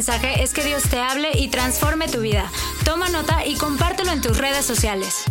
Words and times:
mensaje 0.00 0.42
es 0.42 0.54
que 0.54 0.64
Dios 0.64 0.84
te 0.84 0.98
hable 0.98 1.28
y 1.38 1.48
transforme 1.48 2.08
tu 2.08 2.22
vida. 2.22 2.50
Toma 2.86 3.10
nota 3.10 3.44
y 3.44 3.54
compártelo 3.54 4.10
en 4.12 4.22
tus 4.22 4.38
redes 4.38 4.64
sociales. 4.64 5.24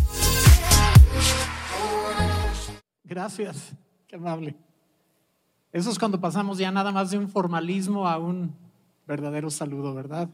Gracias, 3.02 3.72
qué 4.06 4.14
amable. 4.14 4.54
Eso 5.72 5.90
es 5.90 5.98
cuando 5.98 6.20
pasamos 6.20 6.56
ya 6.58 6.70
nada 6.70 6.92
más 6.92 7.10
de 7.10 7.18
un 7.18 7.28
formalismo 7.28 8.06
a 8.06 8.18
un 8.18 8.54
verdadero 9.08 9.50
saludo, 9.50 9.92
¿verdad? 9.92 10.30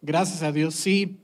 Gracias 0.00 0.42
a 0.42 0.50
Dios, 0.50 0.74
sí, 0.74 1.20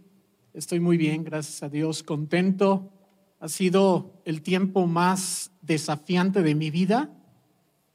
estoy 0.52 0.80
muy 0.80 0.98
bien, 0.98 1.24
gracias 1.24 1.62
a 1.62 1.70
Dios, 1.70 2.02
contento. 2.02 2.90
Ha 3.38 3.48
sido 3.48 4.20
el 4.26 4.42
tiempo 4.42 4.86
más 4.86 5.50
desafiante 5.62 6.42
de 6.42 6.54
mi 6.54 6.70
vida. 6.70 7.08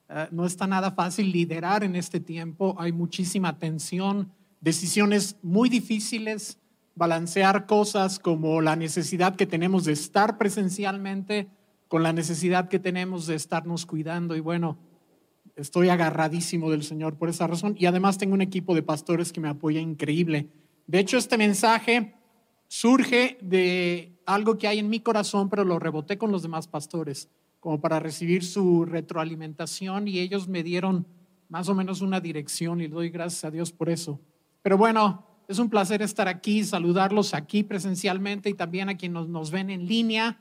Uh, 0.10 0.26
no 0.32 0.48
está 0.48 0.66
nada 0.66 0.90
fácil 0.90 1.32
liderar 1.32 1.84
en 1.84 1.96
este 1.96 2.20
tiempo, 2.20 2.76
hay 2.80 2.92
muchísima 2.92 3.60
tensión, 3.60 4.32
decisiones 4.66 5.38
muy 5.44 5.70
difíciles, 5.70 6.58
balancear 6.96 7.68
cosas 7.68 8.18
como 8.18 8.62
la 8.62 8.76
necesidad 8.76 9.36
que 9.36 9.46
tenemos 9.46 9.86
de 9.86 9.94
estar 9.94 10.40
presencialmente 10.40 11.50
con 11.88 12.02
la 12.02 12.14
necesidad 12.14 12.68
que 12.68 12.80
tenemos 12.80 13.28
de 13.28 13.36
estarnos 13.36 13.86
cuidando 13.86 14.36
y 14.36 14.40
bueno, 14.40 14.80
estoy 15.56 15.90
agarradísimo 15.90 16.72
del 16.72 16.82
Señor 16.82 17.16
por 17.16 17.30
esa 17.30 17.46
razón 17.46 17.76
y 17.78 17.86
además 17.86 18.18
tengo 18.18 18.34
un 18.34 18.42
equipo 18.42 18.74
de 18.74 18.82
pastores 18.82 19.32
que 19.32 19.40
me 19.40 19.50
apoya 19.50 19.80
increíble. 19.80 20.50
De 20.88 20.98
hecho, 20.98 21.18
este 21.18 21.38
mensaje 21.38 22.16
surge 22.68 23.38
de 23.44 24.18
algo 24.26 24.58
que 24.58 24.68
hay 24.68 24.80
en 24.80 24.90
mi 24.90 25.00
corazón, 25.00 25.48
pero 25.48 25.64
lo 25.64 25.78
reboté 25.78 26.18
con 26.18 26.32
los 26.32 26.42
demás 26.42 26.68
pastores, 26.68 27.30
como 27.60 27.80
para 27.82 28.00
recibir 28.00 28.44
su 28.44 28.84
retroalimentación 28.86 30.08
y 30.08 30.18
ellos 30.18 30.48
me 30.48 30.64
dieron 30.64 31.06
más 31.50 31.70
o 31.70 31.76
menos 31.76 32.02
una 32.02 32.20
dirección 32.20 32.82
y 32.82 32.88
le 32.88 32.96
doy 32.96 33.10
gracias 33.12 33.46
a 33.46 33.52
Dios 33.52 33.72
por 33.72 33.90
eso. 33.90 34.20
Pero 34.66 34.80
bueno, 34.80 35.24
es 35.48 35.60
un 35.60 35.70
placer 35.70 36.02
estar 36.02 36.28
aquí, 36.28 36.64
saludarlos 36.64 37.36
aquí 37.36 37.62
presencialmente 37.62 38.50
y 38.50 38.56
también 38.56 38.90
a 38.90 38.98
quienes 38.98 39.28
nos, 39.28 39.52
ven 39.52 39.70
en 39.70 39.86
línea. 39.86 40.40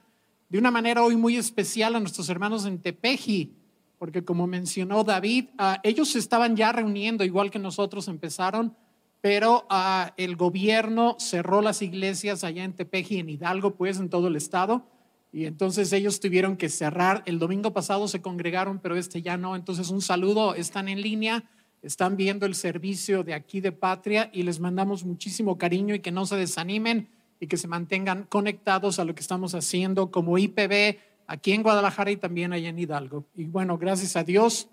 De 0.48 0.56
una 0.58 0.70
manera 0.70 1.03
hoy 1.03 1.14
muy 1.14 1.36
especial 1.36 1.94
a 1.94 2.00
nuestros 2.00 2.30
hermanos 2.30 2.64
en 2.64 2.80
Tepeji, 2.80 3.55
porque 3.98 4.25
como 4.25 4.47
mencionó 4.47 5.05
David, 5.05 5.50
uh, 5.58 5.75
ellos 5.83 6.08
se 6.08 6.20
estaban 6.20 6.56
ya 6.56 6.72
reuniendo, 6.72 7.22
igual 7.22 7.50
que 7.50 7.58
nosotros 7.58 8.08
empezaron, 8.08 8.75
pero 9.20 9.67
uh, 9.70 10.08
el 10.17 10.36
gobierno 10.36 11.17
cerró 11.19 11.61
las 11.61 11.83
iglesias 11.83 12.45
allá 12.45 12.64
en 12.64 12.72
Tepeji, 12.72 13.19
en 13.19 13.28
Hidalgo, 13.28 13.75
pues 13.75 13.98
en 13.98 14.08
todo 14.08 14.28
el 14.28 14.36
estado, 14.36 14.86
y 15.33 15.45
entonces 15.45 15.92
ellos 15.92 16.19
tuvieron 16.19 16.56
que 16.56 16.70
cerrar. 16.70 17.22
El 17.27 17.39
domingo 17.39 17.75
pasado 17.75 18.08
se 18.08 18.22
congregaron, 18.22 18.78
pero 18.78 18.97
este 18.97 19.20
ya 19.20 19.36
no. 19.36 19.55
Entonces 19.55 19.91
un 19.91 20.00
saludo, 20.00 20.55
están 20.55 20.89
en 20.89 21.02
línea 21.02 21.45
están 21.84 22.16
viendo 22.16 22.46
el 22.46 22.54
servicio 22.54 23.22
de 23.22 23.34
aquí 23.34 23.60
de 23.60 23.70
Patria 23.70 24.30
y 24.32 24.42
les 24.42 24.58
mandamos 24.58 25.04
muchísimo 25.04 25.58
cariño 25.58 25.94
y 25.94 26.00
que 26.00 26.10
no 26.10 26.24
se 26.24 26.36
desanimen 26.36 27.08
y 27.40 27.46
que 27.46 27.58
se 27.58 27.68
mantengan 27.68 28.24
conectados 28.24 28.98
a 28.98 29.04
lo 29.04 29.14
que 29.14 29.20
estamos 29.20 29.54
haciendo 29.54 30.10
como 30.10 30.38
IPB 30.38 30.96
aquí 31.27 31.52
en 31.52 31.62
Guadalajara 31.62 32.10
y 32.10 32.16
también 32.16 32.55
allá 32.55 32.70
en 32.70 32.78
Hidalgo. 32.78 33.27
Y 33.36 33.44
bueno, 33.44 33.77
gracias 33.77 34.16
a 34.16 34.24
Dios. 34.24 34.68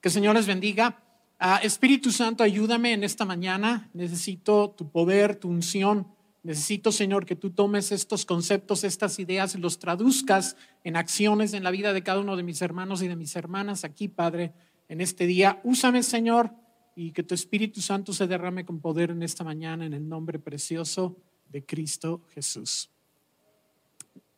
Que 0.00 0.08
el 0.08 0.12
Señor 0.12 0.34
les 0.34 0.46
bendiga. 0.46 1.02
Uh, 1.40 1.62
Espíritu 1.62 2.10
Santo, 2.10 2.42
ayúdame 2.42 2.94
en 2.94 3.04
esta 3.04 3.26
mañana. 3.26 3.90
Necesito 3.92 4.70
tu 4.70 4.90
poder, 4.90 5.36
tu 5.36 5.48
unción. 5.50 6.08
Necesito, 6.42 6.90
Señor, 6.90 7.26
que 7.26 7.36
tú 7.36 7.50
tomes 7.50 7.92
estos 7.92 8.24
conceptos, 8.24 8.82
estas 8.82 9.18
ideas 9.18 9.54
y 9.54 9.58
los 9.58 9.78
traduzcas 9.78 10.56
en 10.84 10.96
acciones 10.96 11.52
en 11.52 11.64
la 11.64 11.70
vida 11.70 11.92
de 11.92 12.02
cada 12.02 12.20
uno 12.20 12.36
de 12.36 12.44
mis 12.44 12.62
hermanos 12.62 13.02
y 13.02 13.08
de 13.08 13.16
mis 13.16 13.36
hermanas 13.36 13.84
aquí, 13.84 14.08
Padre 14.08 14.54
en 14.88 15.00
este 15.00 15.26
día. 15.26 15.60
Úsame, 15.64 16.02
Señor, 16.02 16.50
y 16.94 17.12
que 17.12 17.22
tu 17.22 17.34
Espíritu 17.34 17.80
Santo 17.80 18.12
se 18.12 18.26
derrame 18.26 18.64
con 18.64 18.80
poder 18.80 19.10
en 19.10 19.22
esta 19.22 19.44
mañana 19.44 19.86
en 19.86 19.94
el 19.94 20.08
nombre 20.08 20.38
precioso 20.38 21.16
de 21.48 21.64
Cristo 21.64 22.22
Jesús. 22.34 22.90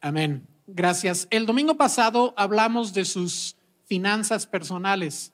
Amén. 0.00 0.47
Gracias. 0.66 1.27
El 1.31 1.47
domingo 1.47 1.77
pasado 1.77 2.34
hablamos 2.37 2.93
de 2.93 3.05
sus 3.05 3.56
finanzas 3.87 4.47
personales 4.47 5.33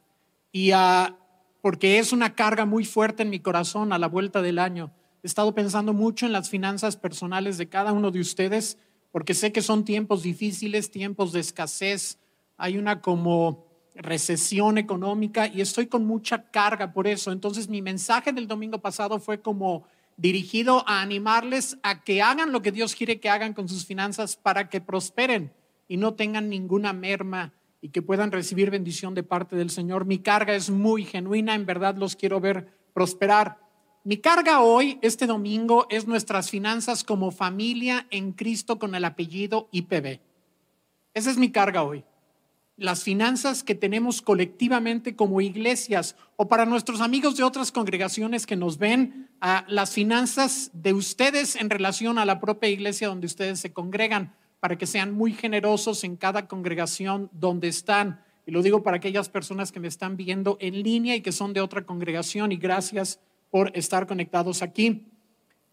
y 0.53 0.73
uh, 0.73 1.15
porque 1.61 1.99
es 1.99 2.13
una 2.13 2.35
carga 2.35 2.65
muy 2.65 2.85
fuerte 2.85 3.23
en 3.23 3.31
mi 3.31 3.41
corazón 3.41 3.93
a 3.93 3.99
la 3.99 4.07
vuelta 4.07 4.41
del 4.41 4.59
año. 4.59 4.93
He 5.23 5.27
estado 5.27 5.55
pensando 5.55 5.93
mucho 5.93 6.27
en 6.27 6.33
las 6.33 6.49
finanzas 6.49 6.97
personales 6.97 7.59
de 7.59 7.69
cada 7.69 7.93
uno 7.93 8.11
de 8.11 8.21
ustedes 8.21 8.79
porque 9.11 9.35
sé 9.35 9.53
que 9.53 9.63
son 9.63 9.85
tiempos 9.85 10.23
difíciles, 10.23 10.91
tiempos 10.91 11.33
de 11.33 11.41
escasez. 11.41 12.19
Hay 12.57 12.79
una 12.79 13.01
como 13.01 13.66
recesión 13.97 14.79
económica 14.79 15.47
y 15.47 15.61
estoy 15.61 15.87
con 15.87 16.07
mucha 16.07 16.51
carga 16.51 16.93
por 16.93 17.07
eso. 17.07 17.33
Entonces 17.33 17.69
mi 17.69 17.83
mensaje 17.83 18.33
del 18.33 18.47
domingo 18.47 18.79
pasado 18.79 19.19
fue 19.19 19.41
como 19.41 19.87
dirigido 20.17 20.85
a 20.89 21.03
animarles 21.03 21.79
a 21.83 22.03
que 22.03 22.23
hagan 22.23 22.53
lo 22.53 22.63
que 22.63 22.73
Dios 22.73 22.95
quiere 22.95 23.21
que 23.21 23.29
hagan 23.29 23.53
con 23.53 23.69
sus 23.69 23.85
finanzas 23.85 24.37
para 24.37 24.69
que 24.69 24.81
prosperen 24.81 25.53
y 25.89 25.97
no 25.97 26.15
tengan 26.15 26.49
ninguna 26.49 26.93
merma 26.93 27.53
y 27.81 27.91
que 27.91 28.03
puedan 28.03 28.33
recibir 28.33 28.71
bendición 28.71 29.15
de 29.15 29.23
parte 29.23 29.57
del 29.57 29.71
Señor. 29.71 30.07
Mi 30.07 30.19
carga 30.19 30.55
es 30.55 30.71
muy 30.71 31.05
genuina, 31.05 31.55
en 31.55 31.67
verdad 31.67 31.97
los 31.97 32.17
quiero 32.17 32.41
ver 32.41 32.69
prosperar. 32.95 33.59
Mi 34.05 34.19
carga 34.19 34.61
hoy, 34.61 34.99
este 35.03 35.27
domingo, 35.27 35.87
es 35.91 36.07
nuestras 36.07 36.49
finanzas 36.49 37.05
como 37.05 37.31
familia 37.31 38.07
en 38.11 38.33
Cristo 38.33 38.79
con 38.79 38.95
el 38.95 39.05
apellido 39.05 39.69
IPB. 39.73 40.21
Esa 41.13 41.31
es 41.31 41.39
mi 41.39 41.51
carga 41.51 41.83
hoy 41.83 42.05
las 42.77 43.03
finanzas 43.03 43.63
que 43.63 43.75
tenemos 43.75 44.21
colectivamente 44.21 45.17
como 45.17 45.41
iglesias 45.41 46.15
o 46.37 46.49
para 46.49 46.67
nuestros 46.67 47.01
amigos 47.01 47.37
de 47.37 47.43
otras 47.43 47.73
congregaciones 47.73 48.47
que 48.47 48.57
nos 48.57 48.79
ven, 48.79 49.31
a 49.41 49.65
las 49.69 49.93
finanzas 49.93 50.71
de 50.73 50.93
ustedes 50.93 51.57
en 51.57 51.71
relación 51.71 52.19
a 52.19 52.25
la 52.25 52.41
propia 52.41 52.71
iglesia 52.71 53.09
donde 53.09 53.27
ustedes 53.27 53.61
se 53.61 53.73
congregan, 53.73 54.35
para 54.61 54.77
que 54.77 54.87
sean 54.87 55.13
muy 55.13 55.33
generosos 55.33 56.05
en 56.05 56.17
cada 56.17 56.49
congregación 56.49 57.31
donde 57.33 57.69
están. 57.69 58.21
Y 58.47 58.51
lo 58.51 58.63
digo 58.63 58.83
para 58.83 58.99
aquellas 58.99 59.29
personas 59.29 59.73
que 59.73 59.81
me 59.81 59.89
están 59.89 60.17
viendo 60.17 60.57
en 60.61 60.83
línea 60.83 61.17
y 61.17 61.21
que 61.21 61.33
son 61.33 61.53
de 61.53 61.61
otra 61.61 61.85
congregación 61.85 62.53
y 62.53 62.57
gracias 62.57 63.21
por 63.51 63.77
estar 63.77 64.07
conectados 64.07 64.63
aquí. 64.63 65.07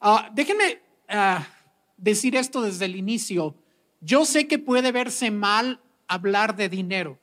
Uh, 0.02 0.34
déjenme 0.34 0.81
uh, 1.09 1.41
decir 1.97 2.35
esto 2.35 2.62
desde 2.62 2.85
el 2.85 2.96
inicio. 2.96 3.56
Yo 4.02 4.25
sé 4.25 4.47
que 4.47 4.59
puede 4.59 4.91
verse 4.91 5.31
mal 5.31 5.80
hablar 6.08 6.56
de 6.56 6.69
dinero, 6.69 7.19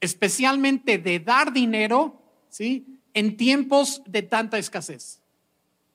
especialmente 0.00 0.98
de 0.98 1.20
dar 1.20 1.52
dinero, 1.52 2.20
¿sí? 2.48 3.00
En 3.14 3.36
tiempos 3.36 4.02
de 4.06 4.22
tanta 4.22 4.58
escasez. 4.58 5.22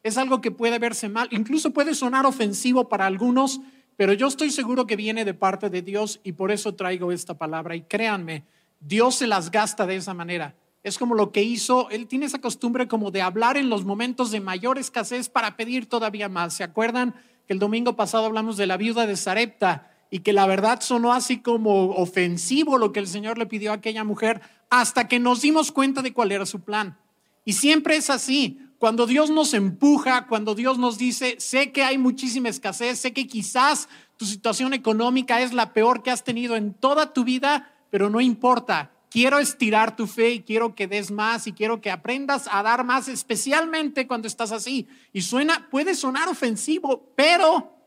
Es 0.03 0.17
algo 0.17 0.41
que 0.41 0.51
puede 0.51 0.79
verse 0.79 1.09
mal, 1.09 1.27
incluso 1.31 1.71
puede 1.71 1.93
sonar 1.93 2.25
ofensivo 2.25 2.89
para 2.89 3.05
algunos, 3.05 3.61
pero 3.97 4.13
yo 4.13 4.27
estoy 4.27 4.49
seguro 4.49 4.87
que 4.87 4.95
viene 4.95 5.25
de 5.25 5.33
parte 5.33 5.69
de 5.69 5.81
Dios 5.81 6.19
y 6.23 6.31
por 6.31 6.51
eso 6.51 6.73
traigo 6.73 7.11
esta 7.11 7.37
palabra. 7.37 7.75
Y 7.75 7.81
créanme, 7.83 8.45
Dios 8.79 9.15
se 9.15 9.27
las 9.27 9.51
gasta 9.51 9.85
de 9.85 9.97
esa 9.97 10.13
manera. 10.13 10.55
Es 10.83 10.97
como 10.97 11.13
lo 11.13 11.31
que 11.31 11.43
hizo, 11.43 11.89
Él 11.91 12.07
tiene 12.07 12.25
esa 12.25 12.41
costumbre 12.41 12.87
como 12.87 13.11
de 13.11 13.21
hablar 13.21 13.57
en 13.57 13.69
los 13.69 13.85
momentos 13.85 14.31
de 14.31 14.39
mayor 14.39 14.79
escasez 14.79 15.29
para 15.29 15.55
pedir 15.55 15.87
todavía 15.87 16.27
más. 16.27 16.55
¿Se 16.55 16.63
acuerdan 16.63 17.13
que 17.45 17.53
el 17.53 17.59
domingo 17.59 17.95
pasado 17.95 18.25
hablamos 18.25 18.57
de 18.57 18.65
la 18.65 18.77
viuda 18.77 19.05
de 19.05 19.15
Sarepta? 19.15 19.90
Y 20.13 20.19
que 20.19 20.33
la 20.33 20.45
verdad 20.45 20.81
sonó 20.81 21.13
así 21.13 21.39
como 21.39 21.91
ofensivo 21.91 22.77
lo 22.77 22.91
que 22.91 22.99
el 22.99 23.07
Señor 23.07 23.37
le 23.37 23.45
pidió 23.47 23.71
a 23.71 23.75
aquella 23.75 24.03
mujer 24.03 24.41
hasta 24.69 25.07
que 25.07 25.19
nos 25.19 25.41
dimos 25.41 25.71
cuenta 25.71 26.01
de 26.01 26.13
cuál 26.13 26.33
era 26.33 26.45
su 26.45 26.59
plan. 26.59 26.99
Y 27.45 27.53
siempre 27.53 27.95
es 27.95 28.09
así. 28.09 28.59
Cuando 28.77 29.07
Dios 29.07 29.29
nos 29.29 29.53
empuja, 29.53 30.27
cuando 30.27 30.53
Dios 30.53 30.77
nos 30.77 30.97
dice, 30.97 31.37
sé 31.39 31.71
que 31.71 31.83
hay 31.83 31.97
muchísima 31.97 32.49
escasez, 32.49 32.99
sé 32.99 33.13
que 33.13 33.25
quizás 33.25 33.87
tu 34.17 34.25
situación 34.25 34.73
económica 34.73 35.41
es 35.41 35.53
la 35.53 35.71
peor 35.71 36.03
que 36.03 36.11
has 36.11 36.23
tenido 36.23 36.55
en 36.55 36.73
toda 36.73 37.13
tu 37.13 37.23
vida, 37.23 37.73
pero 37.89 38.09
no 38.09 38.19
importa. 38.19 38.91
Quiero 39.09 39.39
estirar 39.39 39.95
tu 39.95 40.07
fe 40.07 40.31
y 40.31 40.41
quiero 40.41 40.73
que 40.75 40.87
des 40.87 41.11
más 41.11 41.47
y 41.47 41.53
quiero 41.53 41.79
que 41.79 41.91
aprendas 41.91 42.47
a 42.51 42.63
dar 42.63 42.83
más, 42.83 43.07
especialmente 43.07 44.07
cuando 44.07 44.27
estás 44.27 44.51
así. 44.51 44.87
Y 45.13 45.21
suena, 45.21 45.67
puede 45.69 45.95
sonar 45.95 46.27
ofensivo, 46.27 47.13
pero 47.15 47.80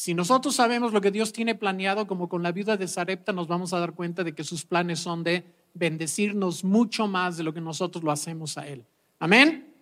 si 0.00 0.14
nosotros 0.14 0.54
sabemos 0.54 0.94
lo 0.94 1.02
que 1.02 1.10
Dios 1.10 1.30
tiene 1.30 1.54
planeado, 1.54 2.06
como 2.06 2.26
con 2.30 2.42
la 2.42 2.52
viuda 2.52 2.78
de 2.78 2.88
Sarepta, 2.88 3.34
nos 3.34 3.48
vamos 3.48 3.74
a 3.74 3.80
dar 3.80 3.92
cuenta 3.92 4.24
de 4.24 4.34
que 4.34 4.44
sus 4.44 4.64
planes 4.64 4.98
son 4.98 5.22
de 5.22 5.44
bendecirnos 5.74 6.64
mucho 6.64 7.06
más 7.06 7.36
de 7.36 7.42
lo 7.42 7.52
que 7.52 7.60
nosotros 7.60 8.02
lo 8.02 8.10
hacemos 8.10 8.56
a 8.56 8.66
Él. 8.66 8.86
Amén. 9.18 9.74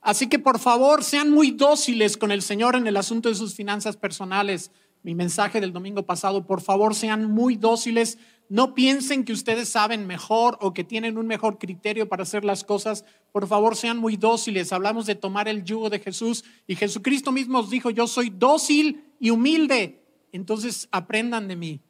Así 0.00 0.28
que 0.28 0.38
por 0.38 0.58
favor, 0.58 1.04
sean 1.04 1.30
muy 1.30 1.50
dóciles 1.50 2.16
con 2.16 2.32
el 2.32 2.40
Señor 2.40 2.74
en 2.74 2.86
el 2.86 2.96
asunto 2.96 3.28
de 3.28 3.34
sus 3.34 3.54
finanzas 3.54 3.98
personales. 3.98 4.70
Mi 5.02 5.14
mensaje 5.14 5.60
del 5.60 5.74
domingo 5.74 6.04
pasado, 6.04 6.46
por 6.46 6.62
favor, 6.62 6.94
sean 6.94 7.30
muy 7.30 7.56
dóciles. 7.56 8.16
No 8.48 8.74
piensen 8.74 9.24
que 9.24 9.32
ustedes 9.32 9.68
saben 9.68 10.06
mejor 10.06 10.56
o 10.60 10.72
que 10.72 10.84
tienen 10.84 11.18
un 11.18 11.26
mejor 11.26 11.58
criterio 11.58 12.08
para 12.08 12.22
hacer 12.22 12.44
las 12.44 12.64
cosas. 12.64 13.04
Por 13.30 13.46
favor, 13.46 13.76
sean 13.76 13.98
muy 13.98 14.16
dóciles. 14.16 14.72
Hablamos 14.72 15.04
de 15.04 15.14
tomar 15.14 15.48
el 15.48 15.64
yugo 15.64 15.90
de 15.90 15.98
Jesús 15.98 16.44
y 16.66 16.74
Jesucristo 16.74 17.30
mismo 17.30 17.58
os 17.58 17.68
dijo, 17.68 17.90
yo 17.90 18.06
soy 18.06 18.30
dócil 18.30 19.04
y 19.20 19.30
humilde. 19.30 20.02
Entonces 20.32 20.88
aprendan 20.92 21.46
de 21.46 21.56
mí. 21.56 21.80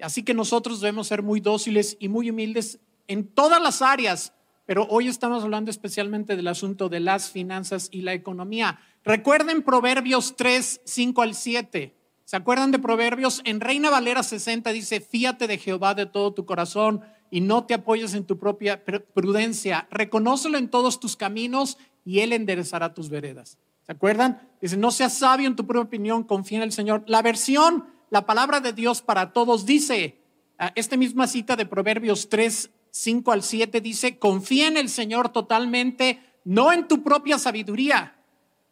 Así 0.00 0.22
que 0.22 0.34
nosotros 0.34 0.80
debemos 0.80 1.06
ser 1.06 1.22
muy 1.22 1.40
dóciles 1.40 1.96
y 1.98 2.08
muy 2.08 2.28
humildes 2.28 2.80
en 3.08 3.26
todas 3.28 3.62
las 3.62 3.82
áreas, 3.82 4.34
pero 4.66 4.86
hoy 4.90 5.08
estamos 5.08 5.42
hablando 5.44 5.70
especialmente 5.70 6.36
del 6.36 6.48
asunto 6.48 6.88
de 6.88 7.00
las 7.00 7.30
finanzas 7.30 7.88
y 7.90 8.02
la 8.02 8.12
economía. 8.12 8.80
Recuerden 9.04 9.62
Proverbios 9.62 10.36
3, 10.36 10.82
5 10.84 11.22
al 11.22 11.34
7. 11.34 12.01
¿Se 12.32 12.38
acuerdan 12.38 12.70
de 12.70 12.78
Proverbios? 12.78 13.42
En 13.44 13.60
Reina 13.60 13.90
Valera 13.90 14.22
60 14.22 14.72
dice, 14.72 15.02
fíate 15.02 15.46
de 15.46 15.58
Jehová 15.58 15.92
de 15.92 16.06
todo 16.06 16.32
tu 16.32 16.46
corazón 16.46 17.02
y 17.30 17.42
no 17.42 17.66
te 17.66 17.74
apoyes 17.74 18.14
en 18.14 18.24
tu 18.24 18.38
propia 18.38 18.82
prudencia. 19.12 19.86
Reconócelo 19.90 20.56
en 20.56 20.70
todos 20.70 20.98
tus 20.98 21.14
caminos 21.14 21.76
y 22.06 22.20
Él 22.20 22.32
enderezará 22.32 22.94
tus 22.94 23.10
veredas. 23.10 23.58
¿Se 23.82 23.92
acuerdan? 23.92 24.48
Dice, 24.62 24.78
no 24.78 24.90
seas 24.92 25.12
sabio 25.12 25.46
en 25.46 25.56
tu 25.56 25.66
propia 25.66 25.82
opinión, 25.82 26.24
confía 26.24 26.56
en 26.56 26.64
el 26.64 26.72
Señor. 26.72 27.04
La 27.06 27.20
versión, 27.20 27.84
la 28.08 28.24
palabra 28.24 28.60
de 28.60 28.72
Dios 28.72 29.02
para 29.02 29.34
todos 29.34 29.66
dice, 29.66 30.16
ah, 30.58 30.72
esta 30.74 30.96
misma 30.96 31.26
cita 31.26 31.54
de 31.54 31.66
Proverbios 31.66 32.30
3, 32.30 32.70
5 32.92 33.30
al 33.30 33.42
7 33.42 33.82
dice, 33.82 34.18
confía 34.18 34.68
en 34.68 34.78
el 34.78 34.88
Señor 34.88 35.28
totalmente, 35.28 36.18
no 36.46 36.72
en 36.72 36.88
tu 36.88 37.02
propia 37.02 37.38
sabiduría. 37.38 38.21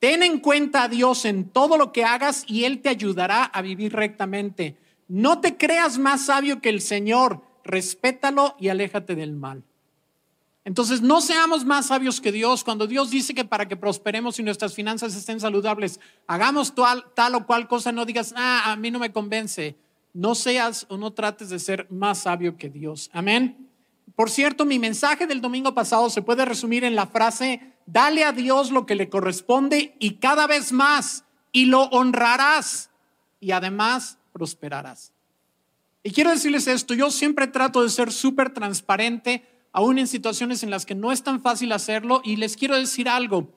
Ten 0.01 0.23
en 0.23 0.41
cuenta 0.41 0.85
a 0.85 0.89
Dios 0.89 1.27
en 1.27 1.49
todo 1.51 1.77
lo 1.77 1.93
que 1.93 2.05
hagas 2.05 2.45
y 2.49 2.65
Él 2.65 2.81
te 2.81 2.89
ayudará 2.89 3.45
a 3.45 3.63
vivir 3.63 3.93
rectamente. 3.93 4.77
No 5.09 5.41
te 5.41 5.57
creas 5.57 5.99
más 5.99 6.27
sabio 6.27 6.61
que 6.63 6.71
el 6.71 6.81
Señor, 6.81 7.43
respétalo 7.65 8.57
y 8.59 8.69
aléjate 8.69 9.15
del 9.15 9.33
mal. 9.35 9.63
Entonces, 10.65 11.03
no 11.03 11.21
seamos 11.21 11.65
más 11.65 11.87
sabios 11.87 12.21
que 12.21 12.33
Dios. 12.33 12.65
Cuando 12.65 12.87
Dios 12.87 13.11
dice 13.11 13.35
que 13.35 13.45
para 13.45 13.69
que 13.69 13.77
prosperemos 13.77 14.39
y 14.39 14.43
nuestras 14.43 14.75
finanzas 14.75 15.15
estén 15.15 15.41
saludables, 15.41 16.01
hagamos 16.27 16.75
tal, 16.75 17.05
tal 17.15 17.35
o 17.35 17.47
cual 17.47 17.69
cosa, 17.69 17.93
no 17.93 18.05
digas, 18.07 18.35
ah, 18.37 18.73
a 18.73 18.77
mí 18.77 18.91
no 18.91 18.99
me 18.99 19.13
convence. 19.13 19.77
No 20.13 20.35
seas 20.35 20.87
o 20.89 20.97
no 20.97 21.13
trates 21.13 21.51
de 21.51 21.59
ser 21.59 21.87
más 21.91 22.19
sabio 22.19 22.57
que 22.57 22.69
Dios. 22.69 23.11
Amén. 23.13 23.69
Por 24.15 24.29
cierto, 24.29 24.65
mi 24.65 24.79
mensaje 24.79 25.27
del 25.27 25.41
domingo 25.41 25.75
pasado 25.75 26.11
se 26.11 26.23
puede 26.23 26.45
resumir 26.45 26.85
en 26.85 26.95
la 26.95 27.07
frase, 27.07 27.73
dale 27.93 28.25
a 28.25 28.33
Dios 28.33 28.71
lo 28.71 28.87
que 28.87 28.95
le 28.95 29.09
corresponde 29.09 29.97
y 29.99 30.15
cada 30.15 30.47
vez 30.47 30.73
más, 30.73 31.25
y 31.53 31.67
lo 31.67 31.85
honrarás 31.85 32.91
y 33.41 33.51
además 33.51 34.19
prosperarás. 34.33 35.13
Y 36.03 36.13
quiero 36.13 36.31
decirles 36.31 36.67
esto, 36.67 36.95
yo 36.95 37.11
siempre 37.11 37.47
trato 37.47 37.83
de 37.83 37.91
ser 37.91 38.13
súper 38.13 38.55
transparente 38.55 39.45
aún 39.73 39.99
en 39.99 40.07
situaciones 40.07 40.63
en 40.63 40.71
las 40.71 40.87
que 40.87 40.95
no 40.95 41.13
es 41.13 41.23
tan 41.23 41.43
fácil 41.43 41.73
hacerlo. 41.73 42.23
Y 42.25 42.37
les 42.37 42.57
quiero 42.57 42.77
decir 42.77 43.09
algo, 43.09 43.53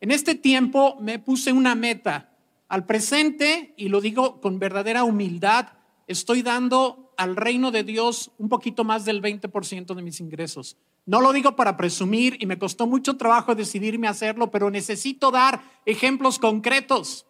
en 0.00 0.10
este 0.10 0.34
tiempo 0.34 0.96
me 1.00 1.18
puse 1.18 1.52
una 1.52 1.74
meta. 1.74 2.32
Al 2.68 2.84
presente, 2.84 3.74
y 3.76 3.88
lo 3.88 4.00
digo 4.00 4.40
con 4.40 4.58
verdadera 4.58 5.04
humildad, 5.04 5.68
estoy 6.06 6.42
dando 6.42 7.14
al 7.16 7.36
reino 7.36 7.70
de 7.70 7.84
Dios 7.84 8.32
un 8.38 8.48
poquito 8.48 8.84
más 8.84 9.04
del 9.04 9.22
20% 9.22 9.94
de 9.94 10.02
mis 10.02 10.20
ingresos. 10.20 10.76
No 11.06 11.20
lo 11.20 11.32
digo 11.32 11.54
para 11.54 11.76
presumir 11.76 12.36
y 12.40 12.46
me 12.46 12.58
costó 12.58 12.88
mucho 12.88 13.16
trabajo 13.16 13.54
decidirme 13.54 14.08
a 14.08 14.10
hacerlo, 14.10 14.50
pero 14.50 14.70
necesito 14.70 15.30
dar 15.30 15.62
ejemplos 15.86 16.40
concretos. 16.40 17.26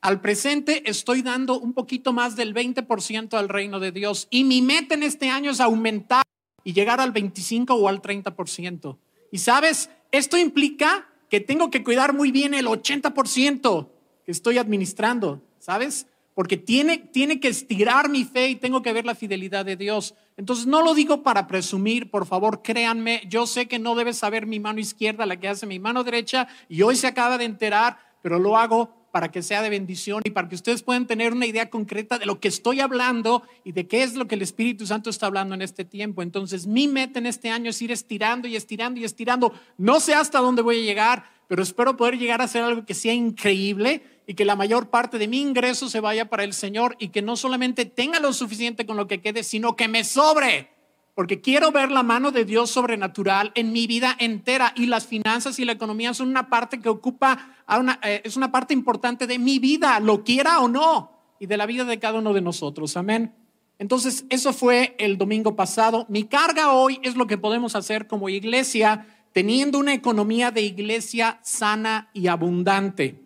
Al 0.00 0.22
presente 0.22 0.88
estoy 0.88 1.20
dando 1.20 1.60
un 1.60 1.74
poquito 1.74 2.14
más 2.14 2.36
del 2.36 2.54
20% 2.54 3.34
al 3.34 3.50
reino 3.50 3.80
de 3.80 3.92
Dios 3.92 4.28
y 4.30 4.44
mi 4.44 4.62
meta 4.62 4.94
en 4.94 5.02
este 5.02 5.28
año 5.28 5.50
es 5.50 5.60
aumentar 5.60 6.22
y 6.64 6.72
llegar 6.72 7.00
al 7.00 7.12
25 7.12 7.74
o 7.74 7.88
al 7.88 8.00
30%. 8.00 8.96
Y 9.30 9.38
sabes, 9.38 9.90
esto 10.10 10.38
implica 10.38 11.08
que 11.28 11.40
tengo 11.40 11.70
que 11.70 11.84
cuidar 11.84 12.14
muy 12.14 12.30
bien 12.30 12.54
el 12.54 12.66
80% 12.66 13.88
que 14.24 14.32
estoy 14.32 14.58
administrando, 14.58 15.42
¿sabes? 15.58 16.06
Porque 16.36 16.58
tiene, 16.58 16.98
tiene 16.98 17.40
que 17.40 17.48
estirar 17.48 18.10
mi 18.10 18.24
fe 18.24 18.50
y 18.50 18.56
tengo 18.56 18.82
que 18.82 18.92
ver 18.92 19.06
la 19.06 19.14
fidelidad 19.14 19.64
de 19.64 19.76
Dios. 19.76 20.14
Entonces 20.36 20.66
no 20.66 20.82
lo 20.82 20.92
digo 20.92 21.22
para 21.22 21.46
presumir, 21.46 22.10
por 22.10 22.26
favor, 22.26 22.60
créanme, 22.60 23.22
yo 23.26 23.46
sé 23.46 23.68
que 23.68 23.78
no 23.78 23.94
debes 23.94 24.18
saber 24.18 24.44
mi 24.44 24.60
mano 24.60 24.78
izquierda, 24.78 25.24
la 25.24 25.40
que 25.40 25.48
hace 25.48 25.64
mi 25.64 25.78
mano 25.78 26.04
derecha, 26.04 26.46
y 26.68 26.82
hoy 26.82 26.94
se 26.96 27.06
acaba 27.06 27.38
de 27.38 27.46
enterar, 27.46 27.96
pero 28.20 28.38
lo 28.38 28.58
hago 28.58 29.08
para 29.12 29.32
que 29.32 29.40
sea 29.40 29.62
de 29.62 29.70
bendición 29.70 30.20
y 30.26 30.30
para 30.30 30.46
que 30.46 30.56
ustedes 30.56 30.82
puedan 30.82 31.06
tener 31.06 31.32
una 31.32 31.46
idea 31.46 31.70
concreta 31.70 32.18
de 32.18 32.26
lo 32.26 32.38
que 32.38 32.48
estoy 32.48 32.80
hablando 32.80 33.44
y 33.64 33.72
de 33.72 33.86
qué 33.86 34.02
es 34.02 34.14
lo 34.14 34.28
que 34.28 34.34
el 34.34 34.42
Espíritu 34.42 34.86
Santo 34.86 35.08
está 35.08 35.24
hablando 35.24 35.54
en 35.54 35.62
este 35.62 35.86
tiempo. 35.86 36.20
Entonces, 36.20 36.66
mi 36.66 36.86
meta 36.86 37.18
en 37.18 37.24
este 37.24 37.48
año 37.48 37.70
es 37.70 37.80
ir 37.80 37.92
estirando 37.92 38.46
y 38.46 38.56
estirando 38.56 39.00
y 39.00 39.04
estirando. 39.04 39.54
No 39.78 40.00
sé 40.00 40.12
hasta 40.12 40.40
dónde 40.40 40.60
voy 40.60 40.80
a 40.80 40.84
llegar, 40.84 41.24
pero 41.48 41.62
espero 41.62 41.96
poder 41.96 42.18
llegar 42.18 42.42
a 42.42 42.44
hacer 42.44 42.62
algo 42.62 42.84
que 42.84 42.92
sea 42.92 43.14
increíble 43.14 44.02
y 44.26 44.34
que 44.34 44.44
la 44.44 44.56
mayor 44.56 44.90
parte 44.90 45.18
de 45.18 45.28
mi 45.28 45.40
ingreso 45.40 45.88
se 45.88 46.00
vaya 46.00 46.28
para 46.28 46.44
el 46.44 46.52
Señor 46.52 46.96
y 46.98 47.08
que 47.08 47.22
no 47.22 47.36
solamente 47.36 47.84
tenga 47.84 48.20
lo 48.20 48.32
suficiente 48.32 48.86
con 48.86 48.96
lo 48.96 49.06
que 49.06 49.20
quede, 49.20 49.42
sino 49.44 49.76
que 49.76 49.88
me 49.88 50.04
sobre 50.04 50.76
porque 51.16 51.40
quiero 51.40 51.72
ver 51.72 51.90
la 51.90 52.02
mano 52.02 52.30
de 52.30 52.44
Dios 52.44 52.70
sobrenatural 52.70 53.50
en 53.54 53.72
mi 53.72 53.86
vida 53.86 54.14
entera 54.18 54.74
y 54.76 54.84
las 54.84 55.06
finanzas 55.06 55.58
y 55.58 55.64
la 55.64 55.72
economía 55.72 56.12
son 56.12 56.28
una 56.28 56.50
parte 56.50 56.78
que 56.78 56.90
ocupa, 56.90 57.56
eh, 58.02 58.20
es 58.22 58.36
una 58.36 58.52
parte 58.52 58.74
importante 58.74 59.26
de 59.26 59.38
mi 59.38 59.58
vida, 59.58 59.98
lo 59.98 60.22
quiera 60.24 60.60
o 60.60 60.68
no, 60.68 61.10
y 61.40 61.46
de 61.46 61.56
la 61.56 61.64
vida 61.64 61.84
de 61.84 61.98
cada 61.98 62.18
uno 62.18 62.34
de 62.34 62.42
nosotros. 62.42 62.98
Amén. 62.98 63.34
Entonces, 63.78 64.26
eso 64.28 64.52
fue 64.52 64.94
el 64.98 65.16
domingo 65.16 65.56
pasado. 65.56 66.04
Mi 66.10 66.24
carga 66.24 66.72
hoy 66.72 67.00
es 67.02 67.16
lo 67.16 67.26
que 67.26 67.38
podemos 67.38 67.76
hacer 67.76 68.06
como 68.06 68.28
iglesia, 68.28 69.06
teniendo 69.32 69.78
una 69.78 69.94
economía 69.94 70.50
de 70.50 70.60
iglesia 70.60 71.40
sana 71.42 72.10
y 72.12 72.26
abundante. 72.26 73.25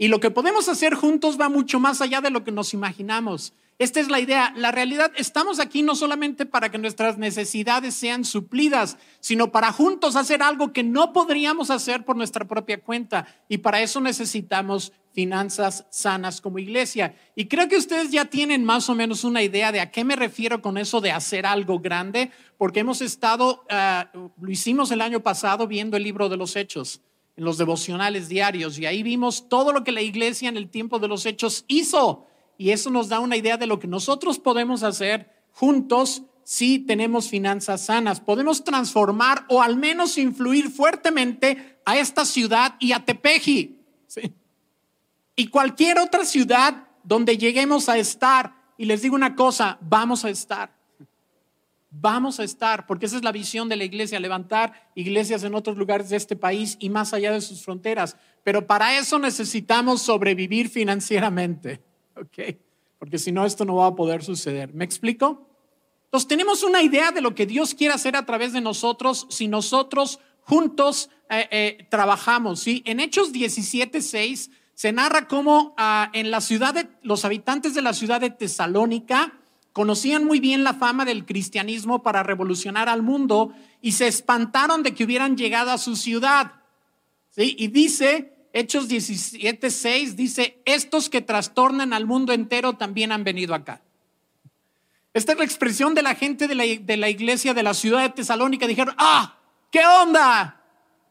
Y 0.00 0.08
lo 0.08 0.18
que 0.18 0.30
podemos 0.30 0.66
hacer 0.70 0.94
juntos 0.94 1.38
va 1.38 1.50
mucho 1.50 1.78
más 1.78 2.00
allá 2.00 2.22
de 2.22 2.30
lo 2.30 2.42
que 2.42 2.52
nos 2.52 2.72
imaginamos. 2.72 3.52
Esta 3.78 4.00
es 4.00 4.08
la 4.08 4.18
idea. 4.18 4.50
La 4.56 4.72
realidad, 4.72 5.12
estamos 5.14 5.60
aquí 5.60 5.82
no 5.82 5.94
solamente 5.94 6.46
para 6.46 6.70
que 6.70 6.78
nuestras 6.78 7.18
necesidades 7.18 7.96
sean 7.96 8.24
suplidas, 8.24 8.96
sino 9.20 9.52
para 9.52 9.72
juntos 9.72 10.16
hacer 10.16 10.42
algo 10.42 10.72
que 10.72 10.82
no 10.82 11.12
podríamos 11.12 11.70
hacer 11.70 12.06
por 12.06 12.16
nuestra 12.16 12.48
propia 12.48 12.80
cuenta. 12.80 13.26
Y 13.46 13.58
para 13.58 13.82
eso 13.82 14.00
necesitamos 14.00 14.94
finanzas 15.12 15.84
sanas 15.90 16.40
como 16.40 16.58
iglesia. 16.58 17.14
Y 17.36 17.44
creo 17.44 17.68
que 17.68 17.76
ustedes 17.76 18.10
ya 18.10 18.24
tienen 18.24 18.64
más 18.64 18.88
o 18.88 18.94
menos 18.94 19.22
una 19.22 19.42
idea 19.42 19.70
de 19.70 19.80
a 19.80 19.90
qué 19.90 20.02
me 20.02 20.16
refiero 20.16 20.62
con 20.62 20.78
eso 20.78 21.02
de 21.02 21.12
hacer 21.12 21.44
algo 21.44 21.78
grande, 21.78 22.30
porque 22.56 22.80
hemos 22.80 23.02
estado, 23.02 23.66
ah, 23.68 24.10
lo 24.14 24.50
hicimos 24.50 24.90
el 24.92 25.02
año 25.02 25.20
pasado 25.20 25.66
viendo 25.66 25.98
el 25.98 26.04
libro 26.04 26.30
de 26.30 26.38
los 26.38 26.56
hechos 26.56 27.02
en 27.36 27.44
los 27.44 27.58
devocionales 27.58 28.28
diarios 28.28 28.78
y 28.78 28.86
ahí 28.86 29.02
vimos 29.02 29.48
todo 29.48 29.72
lo 29.72 29.84
que 29.84 29.92
la 29.92 30.02
iglesia 30.02 30.48
en 30.48 30.56
el 30.56 30.68
tiempo 30.68 30.98
de 30.98 31.08
los 31.08 31.26
hechos 31.26 31.64
hizo 31.68 32.26
y 32.58 32.72
eso 32.72 32.90
nos 32.90 33.08
da 33.08 33.20
una 33.20 33.38
idea 33.38 33.56
de 33.56 33.66
lo 33.66 33.78
que 33.78 33.86
nosotros 33.86 34.38
podemos 34.38 34.82
hacer 34.82 35.30
juntos 35.52 36.24
si 36.44 36.78
tenemos 36.78 37.28
finanzas 37.28 37.86
sanas. 37.86 38.20
Podemos 38.20 38.64
transformar 38.64 39.46
o 39.48 39.62
al 39.62 39.76
menos 39.76 40.18
influir 40.18 40.68
fuertemente 40.68 41.78
a 41.86 41.96
esta 41.96 42.24
ciudad 42.24 42.74
y 42.80 42.92
a 42.92 43.04
Tepeji. 43.04 43.78
Y 45.36 45.46
cualquier 45.46 46.00
otra 46.00 46.24
ciudad 46.24 46.88
donde 47.02 47.38
lleguemos 47.38 47.88
a 47.88 47.96
estar. 47.96 48.54
Y 48.76 48.84
les 48.84 49.00
digo 49.00 49.14
una 49.14 49.36
cosa, 49.36 49.78
vamos 49.80 50.24
a 50.24 50.30
estar. 50.30 50.76
Vamos 51.90 52.38
a 52.38 52.44
estar, 52.44 52.86
porque 52.86 53.06
esa 53.06 53.16
es 53.16 53.24
la 53.24 53.32
visión 53.32 53.68
de 53.68 53.76
la 53.76 53.84
iglesia, 53.84 54.20
levantar 54.20 54.90
iglesias 54.94 55.42
en 55.42 55.54
otros 55.54 55.76
lugares 55.76 56.08
de 56.08 56.16
este 56.16 56.36
país 56.36 56.76
y 56.78 56.88
más 56.88 57.12
allá 57.12 57.32
de 57.32 57.40
sus 57.40 57.62
fronteras. 57.64 58.16
Pero 58.44 58.66
para 58.66 58.96
eso 58.96 59.18
necesitamos 59.18 60.02
sobrevivir 60.02 60.68
financieramente. 60.68 61.82
¿ok? 62.16 62.56
Porque 62.98 63.18
si 63.18 63.32
no, 63.32 63.44
esto 63.44 63.64
no 63.64 63.76
va 63.76 63.86
a 63.86 63.94
poder 63.94 64.22
suceder. 64.22 64.72
¿Me 64.74 64.84
explico? 64.84 65.48
Entonces 66.04 66.28
tenemos 66.28 66.62
una 66.62 66.82
idea 66.82 67.12
de 67.12 67.20
lo 67.20 67.34
que 67.34 67.46
Dios 67.46 67.74
quiere 67.74 67.94
hacer 67.94 68.16
a 68.16 68.26
través 68.26 68.52
de 68.52 68.60
nosotros 68.60 69.26
si 69.30 69.48
nosotros 69.48 70.20
juntos 70.42 71.10
eh, 71.28 71.48
eh, 71.50 71.86
trabajamos. 71.90 72.60
¿sí? 72.60 72.82
En 72.84 73.00
Hechos 73.00 73.32
17.6 73.32 74.50
se 74.74 74.92
narra 74.92 75.28
cómo 75.28 75.74
ah, 75.76 76.10
en 76.12 76.30
la 76.30 76.40
ciudad 76.40 76.74
de, 76.74 76.88
los 77.02 77.24
habitantes 77.24 77.74
de 77.74 77.82
la 77.82 77.94
ciudad 77.94 78.20
de 78.20 78.30
Tesalónica 78.30 79.39
conocían 79.72 80.24
muy 80.24 80.40
bien 80.40 80.64
la 80.64 80.74
fama 80.74 81.04
del 81.04 81.24
cristianismo 81.24 82.02
para 82.02 82.22
revolucionar 82.22 82.88
al 82.88 83.02
mundo 83.02 83.52
y 83.80 83.92
se 83.92 84.06
espantaron 84.06 84.82
de 84.82 84.94
que 84.94 85.04
hubieran 85.04 85.36
llegado 85.36 85.70
a 85.70 85.78
su 85.78 85.96
ciudad. 85.96 86.52
¿sí? 87.30 87.56
Y 87.58 87.68
dice 87.68 88.32
Hechos 88.52 88.88
17, 88.88 89.70
6 89.70 90.16
dice, 90.16 90.60
estos 90.64 91.08
que 91.08 91.20
trastornan 91.20 91.92
al 91.92 92.06
mundo 92.06 92.32
entero 92.32 92.72
también 92.74 93.12
han 93.12 93.22
venido 93.22 93.54
acá. 93.54 93.80
Esta 95.14 95.32
es 95.32 95.38
la 95.38 95.44
expresión 95.44 95.94
de 95.94 96.02
la 96.02 96.14
gente 96.14 96.48
de 96.48 96.54
la, 96.54 96.64
de 96.64 96.96
la 96.96 97.08
iglesia 97.08 97.54
de 97.54 97.62
la 97.62 97.74
ciudad 97.74 98.02
de 98.02 98.10
Tesalónica. 98.10 98.66
Dijeron, 98.66 98.94
ah, 98.98 99.36
¿qué 99.70 99.84
onda? 99.84 100.62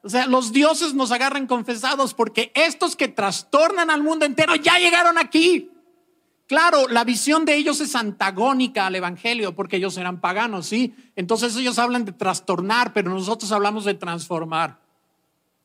O 0.03 0.09
sea, 0.09 0.25
los 0.27 0.53
dioses 0.53 0.93
nos 0.93 1.11
agarran 1.11 1.47
confesados 1.47 2.13
porque 2.13 2.51
estos 2.55 2.95
que 2.95 3.07
trastornan 3.07 3.89
al 3.89 4.03
mundo 4.03 4.25
entero 4.25 4.55
ya 4.55 4.77
llegaron 4.77 5.17
aquí. 5.17 5.71
Claro, 6.49 6.87
la 6.87 7.03
visión 7.03 7.45
de 7.45 7.57
ellos 7.57 7.79
es 7.79 7.95
antagónica 7.95 8.87
al 8.87 8.95
Evangelio 8.95 9.53
porque 9.53 9.77
ellos 9.77 9.95
eran 9.97 10.19
paganos, 10.19 10.65
¿sí? 10.65 10.95
Entonces 11.15 11.55
ellos 11.55 11.77
hablan 11.77 12.05
de 12.05 12.11
trastornar, 12.11 12.91
pero 12.91 13.11
nosotros 13.11 13.51
hablamos 13.51 13.85
de 13.85 13.93
transformar. 13.93 14.79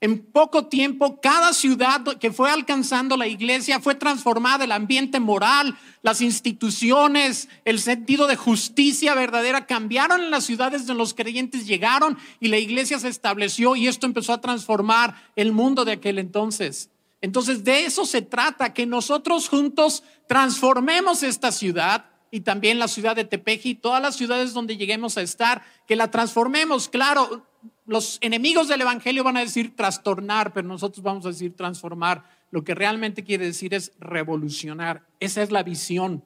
En 0.02 0.18
poco 0.18 0.66
tiempo, 0.66 1.22
cada 1.22 1.54
ciudad 1.54 2.02
que 2.20 2.30
fue 2.30 2.50
alcanzando 2.50 3.16
la 3.16 3.26
iglesia 3.26 3.80
fue 3.80 3.94
transformada, 3.94 4.64
el 4.64 4.72
ambiente 4.72 5.20
moral, 5.20 5.74
las 6.02 6.20
instituciones, 6.20 7.48
el 7.64 7.80
sentido 7.80 8.26
de 8.26 8.36
justicia 8.36 9.14
verdadera 9.14 9.64
cambiaron 9.64 10.20
en 10.20 10.30
las 10.30 10.44
ciudades 10.44 10.86
donde 10.86 10.98
los 10.98 11.14
creyentes 11.14 11.66
llegaron 11.66 12.18
y 12.40 12.48
la 12.48 12.58
iglesia 12.58 12.98
se 12.98 13.08
estableció 13.08 13.74
y 13.74 13.88
esto 13.88 14.04
empezó 14.04 14.34
a 14.34 14.42
transformar 14.42 15.14
el 15.34 15.52
mundo 15.52 15.86
de 15.86 15.92
aquel 15.92 16.18
entonces. 16.18 16.90
Entonces 17.24 17.64
de 17.64 17.86
eso 17.86 18.04
se 18.04 18.20
trata, 18.20 18.74
que 18.74 18.84
nosotros 18.84 19.48
juntos 19.48 20.02
transformemos 20.28 21.22
esta 21.22 21.52
ciudad 21.52 22.04
y 22.30 22.40
también 22.40 22.78
la 22.78 22.86
ciudad 22.86 23.16
de 23.16 23.24
Tepeji 23.24 23.70
y 23.70 23.74
todas 23.76 24.02
las 24.02 24.14
ciudades 24.14 24.52
donde 24.52 24.76
lleguemos 24.76 25.16
a 25.16 25.22
estar, 25.22 25.62
que 25.86 25.96
la 25.96 26.10
transformemos. 26.10 26.90
Claro, 26.90 27.46
los 27.86 28.18
enemigos 28.20 28.68
del 28.68 28.82
Evangelio 28.82 29.24
van 29.24 29.38
a 29.38 29.40
decir 29.40 29.74
trastornar, 29.74 30.52
pero 30.52 30.68
nosotros 30.68 31.02
vamos 31.02 31.24
a 31.24 31.30
decir 31.30 31.56
transformar. 31.56 32.24
Lo 32.50 32.62
que 32.62 32.74
realmente 32.74 33.24
quiere 33.24 33.46
decir 33.46 33.72
es 33.72 33.92
revolucionar. 33.98 35.06
Esa 35.18 35.42
es 35.42 35.50
la 35.50 35.62
visión. 35.62 36.22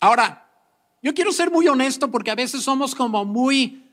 Ahora, 0.00 0.48
yo 1.02 1.14
quiero 1.14 1.32
ser 1.32 1.50
muy 1.50 1.66
honesto 1.66 2.12
porque 2.12 2.30
a 2.30 2.36
veces 2.36 2.62
somos 2.62 2.94
como 2.94 3.24
muy 3.24 3.85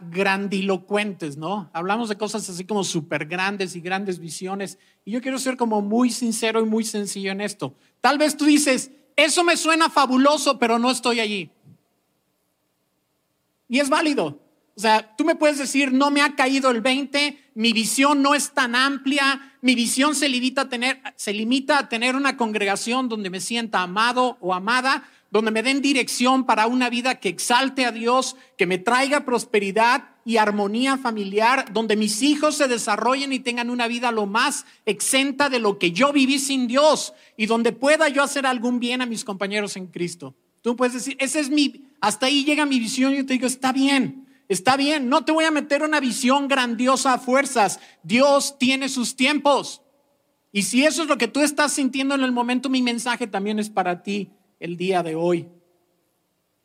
grandilocuentes, 0.00 1.36
¿no? 1.36 1.68
Hablamos 1.74 2.08
de 2.08 2.16
cosas 2.16 2.48
así 2.48 2.64
como 2.64 2.84
súper 2.84 3.26
grandes 3.26 3.76
y 3.76 3.80
grandes 3.80 4.18
visiones. 4.18 4.78
Y 5.04 5.10
yo 5.10 5.20
quiero 5.20 5.38
ser 5.38 5.56
como 5.56 5.82
muy 5.82 6.10
sincero 6.10 6.60
y 6.60 6.64
muy 6.64 6.84
sencillo 6.84 7.32
en 7.32 7.42
esto. 7.42 7.74
Tal 8.00 8.16
vez 8.16 8.36
tú 8.36 8.46
dices, 8.46 8.90
eso 9.14 9.44
me 9.44 9.56
suena 9.56 9.90
fabuloso, 9.90 10.58
pero 10.58 10.78
no 10.78 10.90
estoy 10.90 11.20
allí. 11.20 11.50
Y 13.68 13.80
es 13.80 13.90
válido. 13.90 14.40
O 14.74 14.80
sea, 14.80 15.16
tú 15.16 15.24
me 15.24 15.34
puedes 15.34 15.58
decir, 15.58 15.92
no 15.92 16.10
me 16.10 16.22
ha 16.22 16.36
caído 16.36 16.70
el 16.70 16.80
20, 16.80 17.50
mi 17.54 17.72
visión 17.72 18.22
no 18.22 18.36
es 18.36 18.52
tan 18.52 18.76
amplia, 18.76 19.56
mi 19.60 19.74
visión 19.74 20.14
se 20.14 20.28
limita 20.28 20.62
a 20.62 20.68
tener, 20.68 21.02
se 21.16 21.32
limita 21.32 21.80
a 21.80 21.88
tener 21.88 22.14
una 22.14 22.36
congregación 22.36 23.08
donde 23.08 23.28
me 23.28 23.40
sienta 23.40 23.82
amado 23.82 24.38
o 24.40 24.54
amada, 24.54 25.02
donde 25.30 25.50
me 25.50 25.62
den 25.62 25.82
dirección 25.82 26.44
para 26.44 26.66
una 26.66 26.88
vida 26.88 27.16
que 27.16 27.28
exalte 27.28 27.84
a 27.84 27.92
Dios, 27.92 28.36
que 28.56 28.66
me 28.66 28.78
traiga 28.78 29.24
prosperidad 29.24 30.04
y 30.24 30.38
armonía 30.38 30.96
familiar, 30.96 31.72
donde 31.72 31.96
mis 31.96 32.22
hijos 32.22 32.56
se 32.56 32.68
desarrollen 32.68 33.32
y 33.32 33.38
tengan 33.38 33.70
una 33.70 33.88
vida 33.88 34.10
lo 34.10 34.26
más 34.26 34.64
exenta 34.86 35.48
de 35.50 35.58
lo 35.58 35.78
que 35.78 35.92
yo 35.92 36.12
viví 36.12 36.38
sin 36.38 36.66
Dios 36.66 37.12
y 37.36 37.46
donde 37.46 37.72
pueda 37.72 38.08
yo 38.08 38.22
hacer 38.22 38.46
algún 38.46 38.80
bien 38.80 39.02
a 39.02 39.06
mis 39.06 39.24
compañeros 39.24 39.76
en 39.76 39.86
Cristo. 39.86 40.34
Tú 40.62 40.76
puedes 40.76 40.94
decir, 40.94 41.16
ese 41.20 41.40
es 41.40 41.50
mi, 41.50 41.88
hasta 42.00 42.26
ahí 42.26 42.44
llega 42.44 42.66
mi 42.66 42.78
visión 42.78 43.12
y 43.12 43.18
yo 43.18 43.26
te 43.26 43.34
digo, 43.34 43.46
está 43.46 43.72
bien, 43.72 44.26
está 44.48 44.76
bien, 44.76 45.08
no 45.08 45.24
te 45.24 45.32
voy 45.32 45.44
a 45.44 45.50
meter 45.50 45.82
una 45.82 46.00
visión 46.00 46.48
grandiosa 46.48 47.14
a 47.14 47.18
fuerzas, 47.18 47.80
Dios 48.02 48.58
tiene 48.58 48.88
sus 48.88 49.14
tiempos. 49.14 49.82
Y 50.52 50.62
si 50.62 50.84
eso 50.84 51.02
es 51.02 51.08
lo 51.08 51.18
que 51.18 51.28
tú 51.28 51.40
estás 51.40 51.72
sintiendo 51.72 52.14
en 52.14 52.22
el 52.22 52.32
momento, 52.32 52.70
mi 52.70 52.80
mensaje 52.80 53.26
también 53.26 53.58
es 53.58 53.68
para 53.68 54.02
ti 54.02 54.30
el 54.60 54.76
día 54.76 55.02
de 55.02 55.14
hoy. 55.14 55.48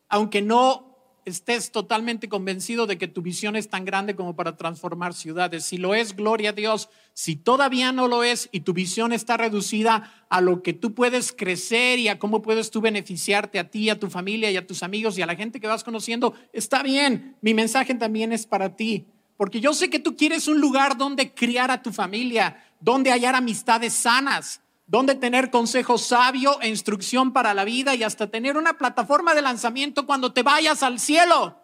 Aunque 0.09 0.41
no 0.41 0.93
estés 1.25 1.71
totalmente 1.71 2.27
convencido 2.27 2.85
de 2.85 2.97
que 2.97 3.07
tu 3.07 3.21
visión 3.21 3.55
es 3.55 3.69
tan 3.69 3.85
grande 3.85 4.15
como 4.15 4.35
para 4.35 4.57
transformar 4.57 5.13
ciudades. 5.13 5.63
Si 5.65 5.77
lo 5.77 5.95
es, 5.95 6.15
gloria 6.15 6.49
a 6.49 6.53
Dios. 6.53 6.89
Si 7.13 7.35
todavía 7.35 7.91
no 7.91 8.07
lo 8.07 8.23
es 8.23 8.49
y 8.51 8.61
tu 8.61 8.73
visión 8.73 9.13
está 9.13 9.37
reducida 9.37 10.25
a 10.29 10.41
lo 10.41 10.61
que 10.61 10.73
tú 10.73 10.93
puedes 10.93 11.31
crecer 11.31 11.99
y 11.99 12.07
a 12.09 12.19
cómo 12.19 12.41
puedes 12.41 12.71
tú 12.71 12.81
beneficiarte 12.81 13.59
a 13.59 13.69
ti, 13.69 13.89
a 13.89 13.99
tu 13.99 14.09
familia 14.09 14.51
y 14.51 14.57
a 14.57 14.67
tus 14.67 14.83
amigos 14.83 15.17
y 15.17 15.21
a 15.21 15.25
la 15.25 15.35
gente 15.35 15.59
que 15.59 15.67
vas 15.67 15.83
conociendo, 15.83 16.33
está 16.51 16.83
bien. 16.83 17.37
Mi 17.41 17.53
mensaje 17.53 17.93
también 17.95 18.33
es 18.33 18.45
para 18.45 18.75
ti. 18.75 19.05
Porque 19.37 19.59
yo 19.59 19.73
sé 19.73 19.89
que 19.89 19.99
tú 19.99 20.15
quieres 20.15 20.47
un 20.47 20.59
lugar 20.59 20.97
donde 20.97 21.33
criar 21.33 21.71
a 21.71 21.81
tu 21.81 21.91
familia, 21.91 22.63
donde 22.79 23.11
hallar 23.11 23.35
amistades 23.35 23.93
sanas, 23.93 24.61
donde 24.93 25.15
tener 25.15 25.49
consejo 25.49 25.97
sabio 25.97 26.61
e 26.61 26.69
instrucción 26.69 27.33
para 27.33 27.55
la 27.55 27.65
vida 27.65 27.95
y 27.95 28.03
hasta 28.03 28.29
tener 28.29 28.57
una 28.57 28.77
plataforma 28.77 29.33
de 29.33 29.41
lanzamiento 29.41 30.05
cuando 30.05 30.33
te 30.33 30.43
vayas 30.43 30.83
al 30.83 30.99
cielo. 30.99 31.59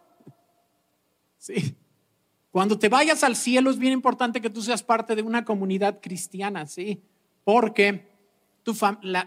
Sí. 1.38 1.76
Cuando 2.50 2.76
te 2.76 2.88
vayas 2.88 3.22
al 3.22 3.36
cielo 3.36 3.70
es 3.70 3.78
bien 3.78 3.92
importante 3.92 4.40
que 4.40 4.50
tú 4.50 4.60
seas 4.62 4.82
parte 4.82 5.14
de 5.14 5.22
una 5.22 5.44
comunidad 5.44 6.00
cristiana, 6.02 6.66
¿sí? 6.66 7.04
Porque 7.44 8.08
tu, 8.64 8.76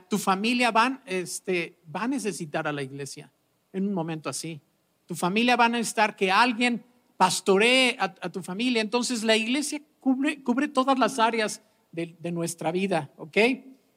tu 0.10 0.18
familia 0.18 0.74
este, 1.06 1.80
va 1.96 2.04
a 2.04 2.08
necesitar 2.10 2.68
a 2.68 2.74
la 2.74 2.84
iglesia 2.84 3.32
en 3.72 3.88
un 3.88 3.94
momento 3.94 4.28
así. 4.30 4.60
Tu 5.06 5.16
familia 5.16 5.56
va 5.56 5.68
a 5.68 5.70
necesitar 5.70 6.18
que 6.18 6.30
alguien 6.30 6.84
pastoree 7.16 7.96
a, 7.98 8.10
tu 8.10 8.44
familia. 8.44 8.82
Entonces 8.82 9.24
la 9.24 9.38
iglesia 9.38 9.82
cubre, 10.02 10.44
cubre 10.44 10.68
todas 10.68 11.00
las 11.00 11.20
áreas 11.20 11.62
de, 11.94 12.18
de 12.20 12.32
nuestra 12.34 12.70
vida, 12.74 13.10
¿ok? 13.16 13.38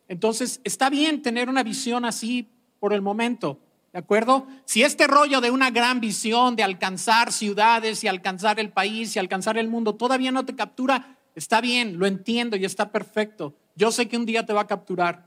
Entonces, 0.09 0.61
está 0.65 0.91
bien 0.91 1.23
tener 1.23 1.49
una 1.49 1.63
visión 1.63 2.05
así 2.05 2.49
por 2.79 2.93
el 2.93 3.03
momento, 3.03 3.59
¿de 3.93 3.99
acuerdo? 3.99 4.47
Si 4.65 4.83
este 4.83 5.07
rollo 5.07 5.41
de 5.41 5.51
una 5.51 5.71
gran 5.71 6.01
visión 6.01 6.55
de 6.55 6.63
alcanzar 6.63 7.33
ciudades 7.33 8.05
y 8.05 8.09
alcanzar 8.09 8.61
el 8.61 8.71
país 8.71 9.17
y 9.17 9.19
alcanzar 9.19 9.59
el 9.59 9.69
mundo 9.69 9.95
todavía 9.95 10.31
no 10.31 10.45
te 10.45 10.55
captura, 10.55 11.19
está 11.35 11.61
bien, 11.61 11.99
lo 11.99 12.07
entiendo 12.07 12.57
y 12.57 12.65
está 12.65 12.93
perfecto. 12.93 13.55
Yo 13.75 13.91
sé 13.91 14.09
que 14.09 14.17
un 14.17 14.27
día 14.27 14.47
te 14.47 14.53
va 14.53 14.63
a 14.63 14.67
capturar. 14.67 15.27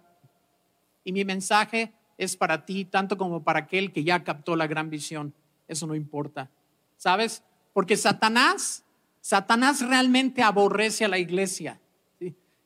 Y 1.03 1.11
mi 1.11 1.25
mensaje 1.25 1.93
es 2.17 2.35
para 2.35 2.65
ti, 2.65 2.85
tanto 2.85 3.17
como 3.17 3.43
para 3.43 3.59
aquel 3.59 3.91
que 3.91 4.03
ya 4.03 4.23
captó 4.23 4.55
la 4.55 4.67
gran 4.67 4.89
visión. 4.89 5.33
Eso 5.67 5.87
no 5.87 5.95
importa. 5.95 6.49
¿Sabes? 6.97 7.43
Porque 7.73 7.95
Satanás, 7.95 8.83
Satanás 9.21 9.81
realmente 9.81 10.41
aborrece 10.41 11.05
a 11.05 11.07
la 11.07 11.17
iglesia 11.17 11.79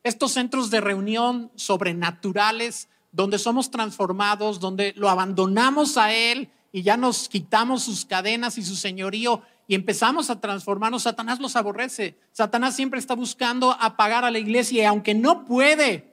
estos 0.04 0.32
centros 0.32 0.70
de 0.70 0.82
reunión 0.82 1.52
sobrenaturales 1.56 2.90
donde 3.12 3.40
somos 3.40 3.72
transformados, 3.72 4.60
donde 4.60 4.94
lo 4.98 5.10
abandonamos 5.10 5.98
a 5.98 6.14
Él 6.14 6.50
y 6.72 6.82
ya 6.82 6.98
nos 6.98 7.30
quitamos 7.30 7.84
sus 7.84 8.06
cadenas 8.06 8.58
y 8.58 8.64
su 8.64 8.76
señorío 8.76 9.42
y 9.68 9.76
empezamos 9.76 10.30
a 10.30 10.42
transformarnos, 10.42 11.04
Satanás 11.04 11.40
los 11.40 11.56
aborrece. 11.56 12.18
Satanás 12.32 12.76
siempre 12.76 13.00
está 13.00 13.14
buscando 13.14 13.72
apagar 13.72 14.26
a 14.26 14.32
la 14.32 14.40
iglesia 14.40 14.84
y 14.84 14.86
aunque 14.86 15.14
no 15.14 15.46
puede 15.46 16.12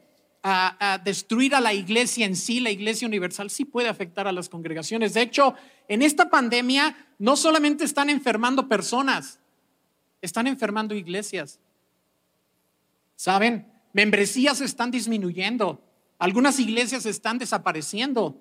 destruir 1.05 1.55
a 1.55 1.61
la 1.61 1.75
iglesia 1.75 2.27
en 2.27 2.37
sí, 2.37 2.61
la 2.61 2.71
iglesia 2.71 3.09
universal 3.09 3.51
sí 3.51 3.65
puede 3.65 3.89
afectar 3.89 4.29
a 4.29 4.33
las 4.33 4.49
congregaciones. 4.49 5.15
De 5.15 5.23
hecho, 5.23 5.55
en 5.89 6.03
esta 6.03 6.31
pandemia 6.31 6.97
no 7.19 7.37
solamente 7.37 7.85
están 7.85 8.09
enfermando 8.09 8.69
personas, 8.69 9.39
están 10.23 10.47
enfermando 10.47 10.95
iglesias. 10.95 11.59
¿Saben? 13.17 13.67
Membresías 13.93 14.61
están 14.61 14.91
disminuyendo. 14.91 15.83
Algunas 16.19 16.61
iglesias 16.61 17.07
están 17.07 17.39
desapareciendo. 17.39 18.39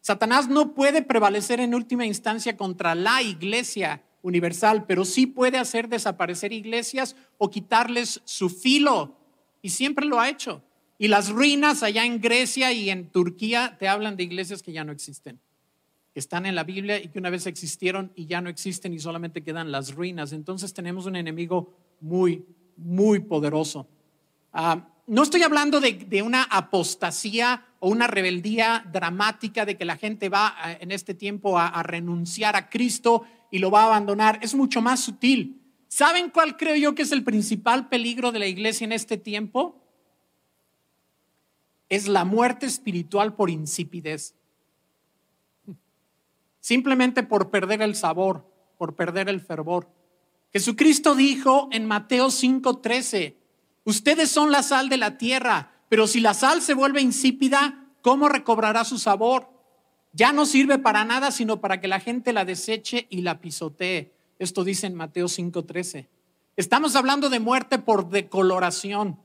Satanás 0.00 0.48
no 0.48 0.74
puede 0.74 1.02
prevalecer 1.02 1.60
en 1.60 1.74
última 1.74 2.06
instancia 2.06 2.56
contra 2.56 2.94
la 2.94 3.22
iglesia 3.22 4.02
universal, 4.22 4.86
pero 4.86 5.04
sí 5.04 5.26
puede 5.26 5.58
hacer 5.58 5.88
desaparecer 5.88 6.52
iglesias 6.52 7.16
o 7.38 7.50
quitarles 7.50 8.20
su 8.24 8.48
filo. 8.48 9.16
Y 9.62 9.70
siempre 9.70 10.06
lo 10.06 10.18
ha 10.18 10.28
hecho. 10.28 10.62
Y 10.98 11.08
las 11.08 11.30
ruinas 11.30 11.82
allá 11.82 12.04
en 12.04 12.20
Grecia 12.20 12.72
y 12.72 12.90
en 12.90 13.10
Turquía 13.10 13.76
te 13.78 13.88
hablan 13.88 14.16
de 14.16 14.24
iglesias 14.24 14.62
que 14.62 14.72
ya 14.72 14.84
no 14.84 14.92
existen, 14.92 15.40
que 16.12 16.20
están 16.20 16.44
en 16.44 16.54
la 16.54 16.64
Biblia 16.64 17.02
y 17.02 17.08
que 17.08 17.18
una 17.18 17.30
vez 17.30 17.46
existieron 17.46 18.12
y 18.14 18.26
ya 18.26 18.40
no 18.40 18.50
existen 18.50 18.92
y 18.92 18.98
solamente 18.98 19.42
quedan 19.42 19.72
las 19.72 19.94
ruinas. 19.94 20.32
Entonces 20.32 20.74
tenemos 20.74 21.06
un 21.06 21.16
enemigo 21.16 21.74
muy, 22.00 22.44
muy 22.76 23.20
poderoso. 23.20 23.88
Ah, 24.52 24.88
no 25.06 25.22
estoy 25.22 25.42
hablando 25.42 25.80
de, 25.80 26.22
una 26.22 26.44
apostasía 26.44 27.66
o 27.80 27.88
una 27.88 28.06
rebeldía 28.06 28.84
dramática 28.92 29.64
de 29.64 29.76
que 29.76 29.84
la 29.84 29.96
gente 29.96 30.28
va 30.28 30.54
ah, 30.56 30.72
en 30.72 30.92
este 30.92 31.14
tiempo 31.14 31.58
a, 31.58 31.82
renunciar 31.82 32.56
a 32.56 32.68
Cristo 32.68 33.24
y 33.50 33.58
lo 33.58 33.70
va 33.70 33.82
a 33.82 33.86
abandonar. 33.86 34.38
Es 34.42 34.54
mucho 34.54 34.80
más 34.80 35.00
sutil. 35.00 35.60
¿Saben 35.88 36.30
cuál 36.30 36.56
creo 36.56 36.76
yo 36.76 36.94
que 36.94 37.02
es 37.02 37.10
el 37.10 37.24
principal 37.24 37.88
peligro 37.88 38.30
de 38.30 38.38
la 38.38 38.46
iglesia 38.46 38.84
en 38.84 38.92
este 38.92 39.16
tiempo? 39.16 39.82
Es 41.88 42.06
la 42.06 42.24
muerte 42.24 42.66
espiritual 42.66 43.34
por 43.34 43.50
insipidez. 43.50 44.36
Simplemente 46.60 47.24
por 47.24 47.50
perder 47.50 47.82
el 47.82 47.96
sabor, 47.96 48.46
por 48.78 48.94
perder 48.94 49.28
el 49.28 49.40
fervor. 49.40 49.88
Jesucristo 50.52 51.16
dijo 51.16 51.68
en 51.72 51.86
Mateo 51.86 52.28
5:13, 52.28 53.39
Ustedes 53.90 54.30
son 54.30 54.52
la 54.52 54.62
sal 54.62 54.88
de 54.88 54.98
la 54.98 55.18
tierra, 55.18 55.72
pero 55.88 56.06
si 56.06 56.20
la 56.20 56.32
sal 56.32 56.62
se 56.62 56.74
vuelve 56.74 57.00
insípida, 57.00 57.88
¿cómo 58.02 58.28
recobrará 58.28 58.84
su 58.84 59.00
sabor? 59.00 59.50
Ya 60.12 60.32
no 60.32 60.46
sirve 60.46 60.78
para 60.78 61.04
nada, 61.04 61.32
sino 61.32 61.60
para 61.60 61.80
que 61.80 61.88
la 61.88 61.98
gente 61.98 62.32
la 62.32 62.44
deseche 62.44 63.08
y 63.10 63.22
la 63.22 63.40
pisotee. 63.40 64.14
Esto 64.38 64.62
dice 64.62 64.86
en 64.86 64.94
Mateo 64.94 65.26
5:13. 65.26 66.08
Estamos 66.56 66.94
hablando 66.94 67.30
de 67.30 67.40
muerte 67.40 67.80
por 67.80 68.10
decoloración, 68.10 69.18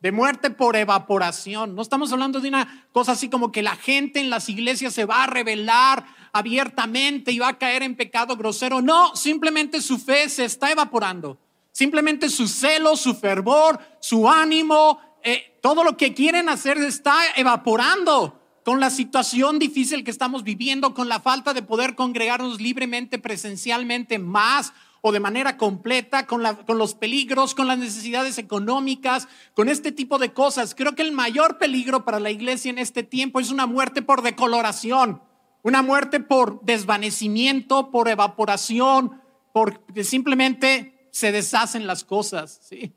de 0.00 0.10
muerte 0.10 0.50
por 0.50 0.74
evaporación. 0.74 1.76
No 1.76 1.82
estamos 1.82 2.12
hablando 2.12 2.40
de 2.40 2.48
una 2.48 2.88
cosa 2.90 3.12
así 3.12 3.28
como 3.28 3.52
que 3.52 3.62
la 3.62 3.76
gente 3.76 4.18
en 4.18 4.28
las 4.28 4.48
iglesias 4.48 4.92
se 4.92 5.04
va 5.04 5.22
a 5.22 5.28
rebelar 5.28 6.04
abiertamente 6.32 7.30
y 7.30 7.38
va 7.38 7.50
a 7.50 7.58
caer 7.58 7.84
en 7.84 7.94
pecado 7.94 8.36
grosero. 8.36 8.82
No, 8.82 9.14
simplemente 9.14 9.80
su 9.80 9.98
fe 9.98 10.28
se 10.28 10.46
está 10.46 10.72
evaporando 10.72 11.38
Simplemente 11.72 12.28
su 12.28 12.48
celo, 12.48 12.96
su 12.96 13.14
fervor, 13.14 13.78
su 14.00 14.28
ánimo, 14.28 14.98
eh, 15.22 15.58
todo 15.62 15.84
lo 15.84 15.96
que 15.96 16.14
quieren 16.14 16.48
hacer 16.48 16.78
está 16.78 17.14
evaporando 17.36 18.40
con 18.64 18.80
la 18.80 18.90
situación 18.90 19.58
difícil 19.58 20.04
que 20.04 20.10
estamos 20.10 20.44
viviendo, 20.44 20.94
con 20.94 21.08
la 21.08 21.20
falta 21.20 21.54
de 21.54 21.62
poder 21.62 21.94
congregarnos 21.94 22.60
libremente, 22.60 23.18
presencialmente 23.18 24.18
más 24.18 24.72
o 25.02 25.12
de 25.12 25.20
manera 25.20 25.56
completa, 25.56 26.26
con, 26.26 26.42
con, 26.66 26.76
los 26.76 26.94
peligros, 26.94 27.54
con 27.54 27.66
las 27.66 27.78
necesidades 27.78 28.36
económicas, 28.36 29.28
con 29.54 29.68
este 29.68 29.92
tipo 29.92 30.18
de 30.18 30.32
cosas. 30.32 30.74
Creo 30.74 30.94
que 30.94 31.02
el 31.02 31.12
mayor 31.12 31.58
peligro 31.58 32.04
para 32.04 32.20
la 32.20 32.30
iglesia 32.30 32.70
en 32.70 32.78
este 32.78 33.02
tiempo 33.02 33.40
es 33.40 33.50
una 33.50 33.66
muerte 33.66 34.02
por 34.02 34.22
decoloración, 34.22 35.22
una 35.62 35.82
muerte 35.82 36.20
por 36.20 36.62
desvanecimiento, 36.62 37.90
por 37.90 38.08
evaporación, 38.08 39.20
porque 39.52 40.04
simplemente 40.04 40.89
se 41.10 41.32
deshacen 41.32 41.86
las 41.86 42.04
cosas. 42.04 42.60
¿sí? 42.62 42.92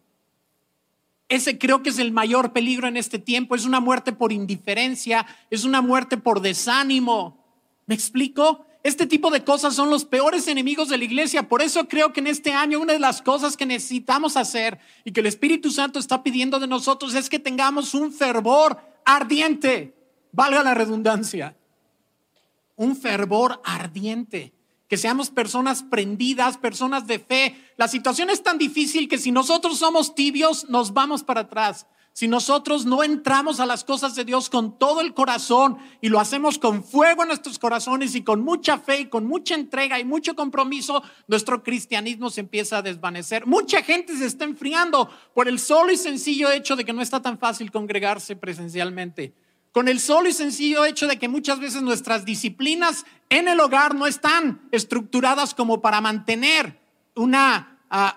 Ese 1.30 1.58
creo 1.58 1.82
que 1.82 1.90
es 1.90 2.00
el 2.00 2.12
mayor 2.12 2.54
peligro 2.54 2.88
en 2.88 2.98
este 2.98 3.20
tiempo. 3.20 3.56
Es 3.56 3.66
una 3.66 3.80
muerte 3.80 4.12
por 4.12 4.32
indiferencia, 4.32 5.26
es 5.50 5.64
una 5.64 5.82
muerte 5.82 6.18
por 6.18 6.42
desánimo. 6.42 7.44
¿Me 7.86 7.96
explico? 7.96 8.66
Este 8.84 9.08
tipo 9.08 9.32
de 9.32 9.44
cosas 9.44 9.76
son 9.76 9.90
los 9.90 10.04
peores 10.04 10.48
enemigos 10.48 10.90
de 10.90 10.98
la 10.98 11.06
iglesia. 11.06 11.48
Por 11.48 11.62
eso 11.62 11.88
creo 11.88 12.12
que 12.12 12.20
en 12.20 12.28
este 12.28 12.52
año 12.52 12.80
una 12.80 12.94
de 12.94 13.00
las 13.00 13.22
cosas 13.22 13.56
que 13.56 13.66
necesitamos 13.66 14.36
hacer 14.36 14.78
y 15.06 15.12
que 15.12 15.22
el 15.22 15.26
Espíritu 15.26 15.72
Santo 15.72 16.00
está 16.00 16.22
pidiendo 16.22 16.60
de 16.60 16.68
nosotros 16.68 17.16
es 17.16 17.30
que 17.30 17.40
tengamos 17.40 17.94
un 17.94 18.12
fervor 18.12 18.78
ardiente, 19.06 19.96
valga 20.34 20.64
la 20.64 20.74
redundancia, 20.74 21.56
un 22.76 22.96
fervor 22.96 23.62
ardiente, 23.64 24.53
que 24.94 24.98
seamos 24.98 25.32
personas 25.32 25.82
prendidas, 25.82 26.60
personas 26.60 27.08
de 27.08 27.18
fe. 27.18 27.56
La 27.78 27.88
situación 27.88 28.30
es 28.30 28.44
tan 28.44 28.60
difícil 28.60 29.10
que 29.10 29.18
si 29.18 29.32
nosotros 29.32 29.80
somos 29.80 30.14
tibios, 30.14 30.70
nos 30.70 30.94
vamos 30.94 31.24
para 31.24 31.42
atrás. 31.42 31.88
Si 32.12 32.28
nosotros 32.28 32.86
no 32.86 33.04
entramos 33.04 33.60
a 33.60 33.66
las 33.66 33.84
cosas 33.84 34.14
de 34.14 34.24
Dios 34.24 34.52
con 34.52 34.78
todo 34.78 35.02
el 35.02 35.16
corazón 35.16 35.80
y 36.00 36.10
lo 36.10 36.20
hacemos 36.20 36.60
con 36.60 36.84
fuego 36.84 37.24
en 37.24 37.30
nuestros 37.30 37.58
corazones 37.58 38.14
y 38.14 38.22
con 38.22 38.44
mucha 38.44 38.78
fe 38.78 39.00
y 39.00 39.06
con 39.08 39.26
mucha 39.26 39.56
entrega 39.56 40.00
y 40.00 40.06
mucho 40.06 40.36
compromiso, 40.36 41.02
nuestro 41.28 41.64
cristianismo 41.64 42.30
se 42.30 42.42
empieza 42.42 42.78
a 42.78 42.82
desvanecer. 42.84 43.48
Mucha 43.48 43.82
gente 43.82 44.16
se 44.16 44.28
está 44.28 44.44
enfriando 44.44 45.10
por 45.34 45.48
el 45.48 45.58
solo 45.58 45.92
y 45.92 45.98
sencillo 45.98 46.52
hecho 46.52 46.76
de 46.76 46.86
que 46.86 46.94
no 46.94 47.02
está 47.02 47.20
tan 47.20 47.40
fácil 47.40 47.72
congregarse 47.72 48.36
presencialmente. 48.36 49.34
Con 49.74 49.88
el 49.88 50.00
solo 50.00 50.30
y 50.30 50.34
sencillo 50.34 50.86
hecho 50.86 51.08
de 51.08 51.18
que 51.18 51.28
muchas 51.28 51.60
veces 51.60 51.82
nuestras 51.82 52.26
disciplinas 52.26 53.06
en 53.30 53.48
el 53.48 53.60
hogar 53.60 53.96
no 53.96 54.06
están 54.08 54.62
estructuradas 54.72 55.54
como 55.54 55.82
para 55.82 56.00
mantener 56.00 56.80
una 57.16 57.70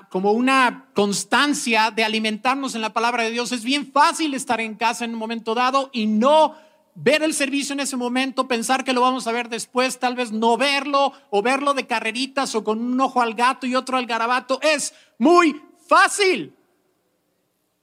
como 0.08 0.32
una 0.32 0.86
constancia 0.94 1.90
de 1.90 2.02
alimentarnos 2.02 2.74
en 2.74 2.80
la 2.80 2.94
palabra 2.94 3.24
de 3.24 3.30
Dios. 3.30 3.52
Es 3.52 3.62
bien 3.62 3.92
fácil 3.92 4.32
estar 4.32 4.58
en 4.60 4.74
casa 4.74 5.04
en 5.04 5.12
un 5.12 5.18
momento 5.18 5.54
dado 5.54 5.90
y 5.92 6.06
no 6.06 6.54
ver 6.94 7.22
el 7.22 7.34
servicio 7.34 7.74
en 7.74 7.80
ese 7.80 7.96
momento, 7.96 8.48
pensar 8.48 8.84
que 8.84 8.94
lo 8.94 9.02
vamos 9.02 9.26
a 9.26 9.32
ver 9.32 9.50
después, 9.50 9.98
tal 9.98 10.14
vez 10.14 10.32
no 10.32 10.56
verlo 10.56 11.12
o 11.28 11.42
verlo 11.42 11.74
de 11.74 11.86
carreritas 11.86 12.54
o 12.54 12.64
con 12.64 12.80
un 12.80 12.98
ojo 12.98 13.20
al 13.20 13.34
gato 13.34 13.66
y 13.66 13.74
otro 13.74 13.98
al 13.98 14.06
garabato. 14.06 14.58
Es 14.62 14.94
muy 15.18 15.60
fácil. 15.86 16.54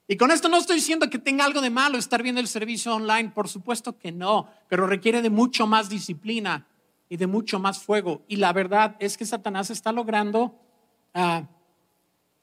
Y 0.08 0.18
con 0.18 0.32
esto 0.32 0.50
no 0.50 0.58
estoy 0.58 0.78
diciendo 0.78 1.10
que 1.10 1.18
tenga 1.18 1.46
algo 1.46 1.62
de 1.62 1.70
malo 1.70 1.98
estar 1.98 2.22
viendo 2.22 2.42
el 2.42 2.48
servicio 2.48 2.94
online, 2.94 3.30
por 3.30 3.48
supuesto 3.48 3.98
que 3.98 4.12
no, 4.12 4.50
pero 4.68 4.86
requiere 4.86 5.22
de 5.22 5.30
mucho 5.30 5.66
más 5.66 5.90
disciplina 5.90 6.68
y 7.08 7.18
de 7.18 7.28
mucho 7.28 7.58
más 7.60 7.82
fuego. 7.82 8.24
Y 8.28 8.36
la 8.36 8.52
verdad 8.52 8.98
es 9.00 9.18
que 9.18 9.26
Satanás 9.26 9.70
está 9.70 9.92
logrando 9.92 10.60
uh, 11.16 11.46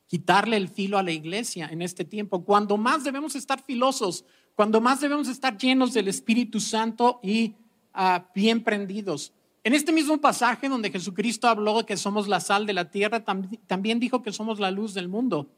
quitarle 0.07 0.57
el 0.57 0.69
filo 0.69 0.99
a 0.99 1.03
la 1.03 1.13
iglesia 1.13 1.69
en 1.71 1.83
este 1.83 2.05
tiempo, 2.05 2.45
cuando 2.45 2.77
más 2.77 3.05
debemos 3.05 3.37
estar 3.37 3.63
filosos, 3.63 4.25
cuando 4.57 4.81
más 4.81 5.01
debemos 5.01 5.29
estar 5.29 5.57
llenos 5.57 5.93
del 5.93 6.09
Espíritu 6.09 6.61
Santo 6.61 7.21
y 7.23 7.55
ah, 7.95 8.27
bien 8.35 8.65
prendidos. 8.65 9.33
En 9.63 9.75
este 9.75 9.93
mismo 9.93 10.19
pasaje 10.19 10.69
donde 10.69 10.91
Jesucristo 10.91 11.47
habló 11.47 11.87
que 11.87 11.97
somos 11.97 12.27
la 12.27 12.41
sal 12.41 12.67
de 12.67 12.73
la 12.73 12.91
tierra, 12.91 13.23
también 13.67 14.01
dijo 14.01 14.23
que 14.23 14.33
somos 14.33 14.59
la 14.59 14.71
luz 14.71 14.95
del 14.95 15.09
mundo. 15.09 15.51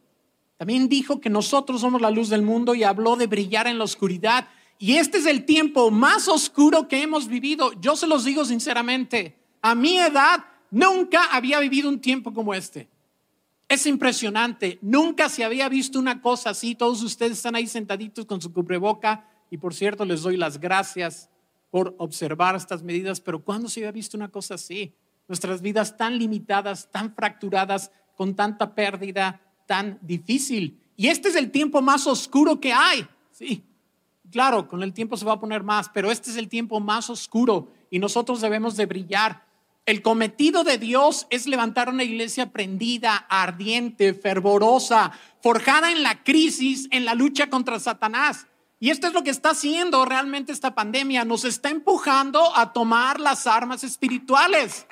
También 0.56 0.88
dijo 0.88 1.20
que 1.20 1.30
nosotros 1.30 1.80
somos 1.80 2.00
la 2.00 2.10
luz 2.10 2.28
del 2.28 2.42
mundo 2.42 2.74
y 2.74 2.84
habló 2.84 3.16
de 3.16 3.26
brillar 3.26 3.66
en 3.66 3.78
la 3.78 3.84
oscuridad. 3.84 4.48
Y 4.78 4.96
este 4.96 5.18
es 5.18 5.26
el 5.26 5.44
tiempo 5.44 5.90
más 5.90 6.28
oscuro 6.28 6.88
que 6.88 7.02
hemos 7.02 7.28
vivido. 7.28 7.72
Yo 7.80 7.96
se 7.96 8.06
los 8.06 8.24
digo 8.24 8.44
sinceramente, 8.44 9.38
a 9.60 9.74
mi 9.74 9.98
edad 9.98 10.44
nunca 10.70 11.24
había 11.24 11.60
vivido 11.60 11.88
un 11.88 12.00
tiempo 12.00 12.32
como 12.32 12.54
este. 12.54 12.88
Es 13.68 13.86
impresionante. 13.86 14.78
Nunca 14.82 15.28
se 15.28 15.44
había 15.44 15.68
visto 15.68 15.98
una 15.98 16.20
cosa 16.20 16.50
así. 16.50 16.74
Todos 16.74 17.02
ustedes 17.02 17.32
están 17.32 17.54
ahí 17.54 17.66
sentaditos 17.66 18.26
con 18.26 18.40
su 18.42 18.52
cubreboca. 18.52 19.26
Y 19.50 19.56
por 19.56 19.72
cierto, 19.72 20.04
les 20.04 20.22
doy 20.22 20.36
las 20.36 20.60
gracias 20.60 21.30
por 21.70 21.94
observar 21.98 22.54
estas 22.54 22.82
medidas. 22.82 23.20
Pero 23.20 23.42
¿cuándo 23.42 23.68
se 23.68 23.80
había 23.80 23.92
visto 23.92 24.16
una 24.16 24.28
cosa 24.28 24.54
así? 24.54 24.94
Nuestras 25.26 25.62
vidas 25.62 25.96
tan 25.96 26.18
limitadas, 26.18 26.90
tan 26.90 27.14
fracturadas, 27.14 27.90
con 28.14 28.34
tanta 28.34 28.74
pérdida, 28.74 29.40
tan 29.66 29.98
difícil. 30.02 30.78
Y 30.96 31.08
este 31.08 31.28
es 31.28 31.36
el 31.36 31.50
tiempo 31.50 31.82
más 31.82 32.06
oscuro 32.06 32.60
que 32.60 32.72
hay. 32.72 33.06
Sí, 33.30 33.64
claro, 34.30 34.68
con 34.68 34.82
el 34.82 34.92
tiempo 34.92 35.16
se 35.16 35.24
va 35.24 35.32
a 35.32 35.40
poner 35.40 35.62
más, 35.62 35.88
pero 35.88 36.10
este 36.10 36.30
es 36.30 36.36
el 36.36 36.48
tiempo 36.48 36.80
más 36.80 37.10
oscuro 37.10 37.72
y 37.90 37.98
nosotros 37.98 38.40
debemos 38.40 38.76
de 38.76 38.86
brillar 38.86 39.42
el 39.84 40.00
cometido 40.00 40.62
de 40.62 40.78
Dios 40.78 41.26
es 41.30 41.48
levantar 41.48 41.88
una 41.88 42.04
iglesia 42.04 42.52
prendida, 42.52 43.16
ardiente, 43.16 44.14
fervorosa, 44.14 45.10
forjada 45.40 45.90
en 45.90 46.04
la 46.04 46.22
crisis, 46.22 46.86
en 46.92 47.04
la 47.04 47.14
lucha 47.14 47.50
contra 47.50 47.80
Satanás. 47.80 48.46
Y 48.78 48.90
esto 48.90 49.08
es 49.08 49.12
lo 49.12 49.24
que 49.24 49.30
está 49.30 49.50
haciendo 49.50 50.04
realmente 50.04 50.52
esta 50.52 50.76
pandemia. 50.76 51.24
Nos 51.24 51.44
está 51.44 51.70
empujando 51.70 52.56
a 52.56 52.72
tomar 52.72 53.18
las 53.18 53.48
armas 53.48 53.82
espirituales. 53.82 54.86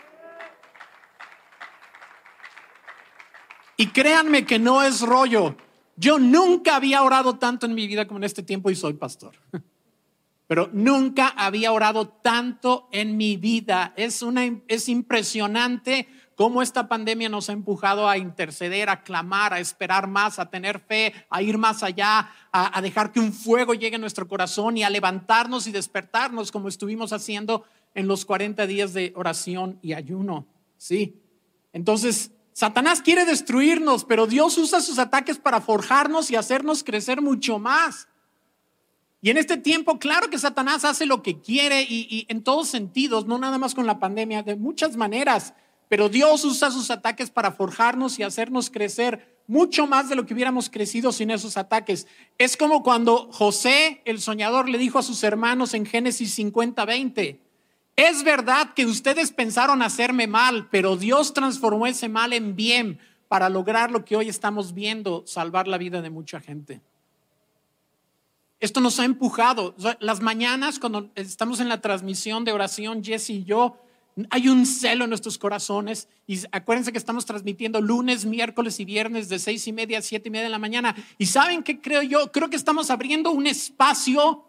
Y 3.81 3.87
créanme 3.87 4.45
que 4.45 4.59
no 4.59 4.83
es 4.83 5.01
rollo. 5.01 5.57
Yo 5.97 6.19
nunca 6.19 6.77
había 6.77 7.03
orado 7.03 7.38
tanto 7.38 7.64
en 7.64 7.75
mi 7.75 7.87
vida 7.87 8.07
como 8.07 8.19
en 8.19 8.25
este 8.25 8.43
tiempo 8.43 8.71
y 8.71 8.77
soy 8.77 8.93
pastor. 8.93 9.33
pero 10.47 10.69
nunca 10.75 11.29
había 11.29 11.73
orado 11.73 12.07
tanto 12.07 12.90
en 12.93 13.16
mi 13.16 13.38
vida. 13.38 13.95
Es, 13.97 14.21
una, 14.21 14.43
es 14.69 14.90
impresionante 14.90 16.09
cómo 16.35 16.61
esta 16.61 16.90
pandemia 16.90 17.31
nos 17.31 17.49
ha 17.49 17.55
empujado 17.55 18.07
a 18.07 18.19
interceder, 18.19 18.90
a 18.90 19.03
clamar, 19.03 19.55
a 19.55 19.61
esperar 19.61 20.09
más, 20.09 20.38
a 20.38 20.51
tener 20.51 20.81
fe, 20.81 21.14
a 21.31 21.40
ir 21.40 21.57
más 21.57 21.83
allá, 21.83 22.31
a, 22.53 22.77
a 22.77 22.83
dejar 22.83 23.12
que 23.12 23.21
un 23.21 23.33
fuego 23.33 23.73
llegue 23.73 23.97
a 23.97 23.99
nuestro 23.99 24.29
corazón 24.29 24.77
y 24.77 24.83
a 24.83 24.90
levantarnos 24.90 25.66
y 25.66 25.73
despertarnos 25.73 26.53
como 26.53 26.69
estuvimos 26.69 27.14
haciendo 27.14 27.64
en 27.95 28.09
los 28.09 28.27
40 28.27 28.66
días 28.66 28.93
de 28.93 29.14
oración 29.16 29.79
y 29.81 29.95
ayuno. 29.95 30.47
Sí. 30.77 31.19
Entonces, 31.73 32.33
Satanás 32.61 33.01
quiere 33.01 33.25
destruirnos, 33.25 34.05
pero 34.05 34.27
Dios 34.27 34.59
usa 34.59 34.83
sus 34.83 34.99
ataques 34.99 35.38
para 35.38 35.62
forjarnos 35.62 36.31
y 36.31 36.37
hacernos 36.37 36.85
crecer 36.85 37.23
mucho 37.23 37.59
más. 37.59 38.07
Y 39.23 39.31
en 39.31 39.38
este 39.38 39.57
tiempo, 39.57 39.99
claro 39.99 40.29
que 40.29 40.38
Satanás 40.38 40.85
hace 40.85 41.07
lo 41.07 41.23
que 41.23 41.40
quiere 41.40 41.81
y, 41.88 42.27
en 42.29 42.42
todos 42.42 42.68
sentidos, 42.68 43.25
no 43.25 43.38
nada 43.38 43.57
más 43.57 43.75
con 43.75 43.87
la 43.87 43.99
pandemia, 43.99 44.42
de 44.42 44.57
muchas 44.57 44.94
maneras, 44.94 45.55
pero 45.88 46.11
Dios 46.11 46.44
usa 46.44 46.70
sus 46.70 46.90
ataques 46.90 47.31
para 47.31 47.51
forjarnos 47.51 48.18
y 48.18 48.25
hacernos 48.25 48.68
crecer 48.68 49.40
mucho 49.46 49.87
más 49.87 50.11
de 50.11 50.16
lo 50.16 50.27
que 50.27 50.35
hubiéramos 50.35 50.68
crecido 50.68 51.12
sin 51.12 51.31
esos 51.31 51.57
ataques. 51.57 52.07
Es 52.37 52.59
como 52.59 52.83
cuando 52.83 53.33
José, 53.33 54.03
el 54.05 54.20
soñador, 54.20 54.68
le 54.68 54.77
dijo 54.77 54.99
a 54.99 55.03
sus 55.03 55.25
hermanos 55.25 55.73
en 55.73 55.87
Génesis 55.87 56.35
50, 56.35 56.85
20, 56.85 57.40
es 58.08 58.24
verdad 58.24 58.72
que 58.74 58.86
ustedes 58.86 59.30
pensaron 59.30 59.82
hacerme 59.82 60.26
mal, 60.26 60.68
pero 60.70 60.96
Dios 60.96 61.34
transformó 61.34 61.86
ese 61.86 62.08
mal 62.08 62.32
en 62.32 62.56
bien 62.56 62.98
para 63.28 63.48
lograr 63.48 63.90
lo 63.90 64.04
que 64.04 64.16
hoy 64.16 64.28
estamos 64.28 64.74
viendo, 64.74 65.22
salvar 65.26 65.68
la 65.68 65.78
vida 65.78 66.00
de 66.00 66.10
mucha 66.10 66.40
gente. 66.40 66.80
Esto 68.58 68.80
nos 68.80 68.98
ha 69.00 69.04
empujado. 69.04 69.74
Las 70.00 70.20
mañanas, 70.20 70.78
cuando 70.78 71.10
estamos 71.14 71.60
en 71.60 71.68
la 71.68 71.80
transmisión 71.80 72.44
de 72.44 72.52
oración, 72.52 73.04
Jesse 73.04 73.30
y 73.30 73.44
yo, 73.44 73.76
hay 74.30 74.48
un 74.48 74.66
celo 74.66 75.04
en 75.04 75.10
nuestros 75.10 75.38
corazones. 75.38 76.08
Y 76.26 76.40
acuérdense 76.52 76.92
que 76.92 76.98
estamos 76.98 77.24
transmitiendo 77.24 77.80
lunes, 77.80 78.26
miércoles 78.26 78.80
y 78.80 78.84
viernes 78.84 79.28
de 79.28 79.38
seis 79.38 79.66
y 79.66 79.72
media 79.72 79.98
a 79.98 80.02
siete 80.02 80.28
y 80.28 80.32
media 80.32 80.44
de 80.44 80.50
la 80.50 80.58
mañana. 80.58 80.94
Y 81.18 81.26
saben 81.26 81.62
qué 81.62 81.80
creo 81.80 82.02
yo? 82.02 82.30
Creo 82.32 82.50
que 82.50 82.56
estamos 82.56 82.90
abriendo 82.90 83.30
un 83.30 83.46
espacio, 83.46 84.44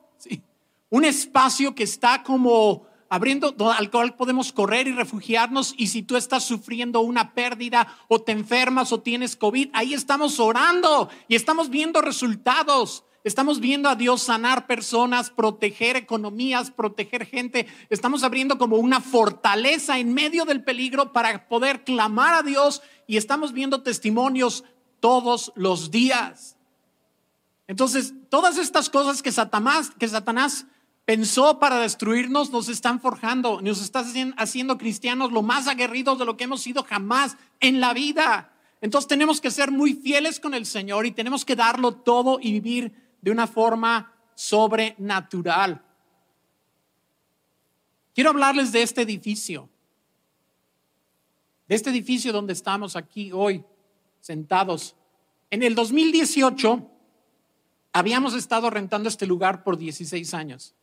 un 0.90 1.06
espacio 1.06 1.74
que 1.74 1.84
está 1.84 2.24
como 2.24 2.91
abriendo 3.12 3.54
al 3.74 3.92
cual 3.92 4.16
podemos 4.16 4.54
correr 4.54 4.88
y 4.88 4.94
refugiarnos. 4.94 5.76
Y 5.78 5.88
si 5.88 6.02
tú 6.02 6.16
estás 6.16 6.46
sufriendo 6.46 7.02
una 7.02 7.34
pérdida 7.34 7.94
o 8.08 8.22
te 8.22 8.32
enfermas 8.32 8.94
o 8.94 9.02
tienes 9.02 9.36
COVID, 9.36 9.70
ahí 9.74 9.94
estamos 9.94 10.40
orando 10.40 11.10
y 11.28 11.36
estamos 11.36 11.70
viendo 11.70 12.02
resultados. 12.02 13.04
Estamos 13.26 13.60
viendo 13.60 13.90
a 13.90 13.96
Dios 13.96 14.22
sanar 14.24 14.66
personas, 14.66 15.30
proteger 15.30 15.98
economías, 15.98 16.72
proteger 16.72 17.26
gente. 17.26 17.68
Estamos 17.90 18.24
abriendo 18.24 18.58
como 18.58 18.78
una 18.78 19.02
fortaleza 19.02 20.00
en 20.00 20.14
medio 20.14 20.46
del 20.46 20.64
peligro 20.64 21.12
para 21.12 21.50
poder 21.50 21.84
clamar 21.84 22.34
a 22.34 22.44
Dios 22.44 22.82
y 23.08 23.18
estamos 23.18 23.52
viendo 23.52 23.84
testimonios 23.84 24.64
todos 25.02 25.52
los 25.56 25.92
días. 25.92 26.56
Entonces, 27.68 28.14
todas 28.30 28.58
estas 28.58 28.90
cosas 28.90 29.22
que 29.22 29.34
Satanás, 29.34 29.92
que 30.00 30.08
Satanás 30.08 30.66
pensó 31.06 31.60
para 31.60 31.80
destruirnos 31.80 32.52
nos 32.52 32.70
están 32.70 33.00
forjando, 33.00 33.62
nos 33.62 33.82
están 33.82 34.34
haciendo 34.38 34.78
cristianos 34.78 35.32
lo 35.32 35.42
más 35.42 35.68
aguerridos 35.68 36.20
de 36.20 36.26
lo 36.26 36.38
que 36.38 36.46
hemos 36.46 36.62
sido 36.62 36.84
jamás 36.84 37.38
en 37.60 37.80
la 37.80 37.94
vida. 37.94 38.54
Entonces 38.82 39.08
tenemos 39.08 39.42
que 39.42 39.52
ser 39.52 39.72
muy 39.72 39.94
fieles 39.94 40.40
con 40.40 40.54
el 40.54 40.66
Señor 40.66 41.06
y 41.06 41.12
tenemos 41.12 41.46
que 41.46 41.56
darlo 41.56 41.94
todo 41.94 42.40
y 42.42 42.52
vivir 42.52 43.16
de 43.22 43.32
una 43.32 43.48
forma 43.48 44.14
sobrenatural. 44.36 45.84
Quiero 48.14 48.32
hablarles 48.32 48.72
de 48.72 48.82
este 48.82 49.02
edificio, 49.02 49.70
de 51.68 51.76
este 51.76 51.92
edificio 51.92 52.34
donde 52.34 52.54
estamos 52.54 52.96
aquí 52.96 53.32
hoy 53.32 53.64
sentados. 54.20 54.96
En 55.50 55.64
el 55.64 55.76
2018 55.76 56.90
habíamos 57.94 58.34
estado 58.34 58.70
rentando 58.70 59.10
este 59.10 59.28
lugar 59.28 59.64
por 59.64 59.78
16 59.78 60.34
años. 60.34 60.76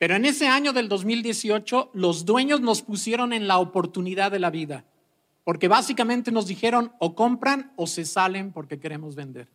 Pero 0.00 0.14
en 0.14 0.24
ese 0.24 0.48
año 0.48 0.72
del 0.72 0.88
2018 0.88 1.90
los 1.92 2.24
dueños 2.24 2.62
nos 2.62 2.80
pusieron 2.80 3.34
en 3.34 3.46
la 3.46 3.58
oportunidad 3.58 4.32
de 4.32 4.38
la 4.38 4.48
vida, 4.48 4.86
porque 5.44 5.68
básicamente 5.68 6.32
nos 6.32 6.46
dijeron 6.46 6.94
o 7.00 7.14
compran 7.14 7.74
o 7.76 7.86
se 7.86 8.06
salen 8.06 8.50
porque 8.50 8.80
queremos 8.80 9.14
vender. 9.14 9.46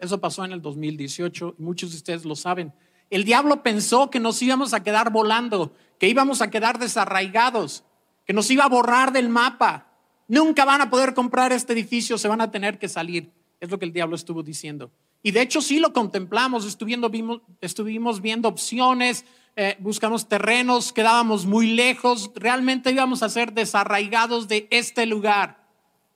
Eso 0.00 0.20
pasó 0.20 0.44
en 0.44 0.50
el 0.50 0.60
2018 0.60 1.54
y 1.56 1.62
muchos 1.62 1.92
de 1.92 1.98
ustedes 1.98 2.24
lo 2.24 2.34
saben. 2.34 2.72
El 3.10 3.22
diablo 3.22 3.62
pensó 3.62 4.10
que 4.10 4.18
nos 4.18 4.42
íbamos 4.42 4.74
a 4.74 4.82
quedar 4.82 5.12
volando, 5.12 5.72
que 6.00 6.08
íbamos 6.08 6.42
a 6.42 6.50
quedar 6.50 6.80
desarraigados, 6.80 7.84
que 8.26 8.32
nos 8.32 8.50
iba 8.50 8.64
a 8.64 8.68
borrar 8.68 9.12
del 9.12 9.28
mapa. 9.28 9.86
Nunca 10.26 10.64
van 10.64 10.80
a 10.80 10.90
poder 10.90 11.14
comprar 11.14 11.52
este 11.52 11.74
edificio, 11.74 12.18
se 12.18 12.26
van 12.26 12.40
a 12.40 12.50
tener 12.50 12.80
que 12.80 12.88
salir. 12.88 13.30
Es 13.60 13.70
lo 13.70 13.78
que 13.78 13.84
el 13.84 13.92
diablo 13.92 14.16
estuvo 14.16 14.42
diciendo. 14.42 14.90
Y 15.22 15.32
de 15.32 15.42
hecho 15.42 15.60
sí 15.60 15.80
lo 15.80 15.92
contemplamos, 15.92 16.64
estuvimos, 16.64 18.20
viendo 18.22 18.48
opciones, 18.48 19.24
eh, 19.56 19.76
buscamos 19.80 20.28
terrenos, 20.28 20.92
quedábamos 20.92 21.44
muy 21.44 21.72
lejos, 21.72 22.30
realmente 22.36 22.92
íbamos 22.92 23.22
a 23.22 23.28
ser 23.28 23.52
desarraigados 23.52 24.46
de 24.46 24.68
este 24.70 25.06
lugar. 25.06 25.66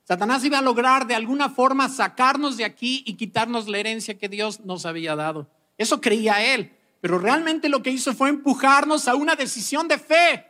Satanás 0.04 0.44
iba 0.44 0.58
a 0.58 0.62
lograr 0.62 1.06
de 1.06 1.14
alguna 1.14 1.48
forma 1.48 1.88
sacarnos 1.88 2.56
de 2.56 2.64
aquí 2.64 3.02
y 3.06 3.14
quitarnos 3.14 3.68
la 3.68 3.78
herencia 3.78 4.18
que 4.18 4.28
Dios 4.28 4.60
nos 4.60 4.86
había 4.86 5.16
dado. 5.16 5.48
Eso 5.78 6.00
creía 6.00 6.54
él, 6.54 6.72
pero 7.00 7.18
realmente 7.18 7.68
lo 7.68 7.82
que 7.82 7.90
hizo 7.90 8.14
fue 8.14 8.28
empujarnos 8.28 9.08
a 9.08 9.14
una 9.14 9.34
decisión 9.34 9.88
de 9.88 9.98
fe. 9.98 10.46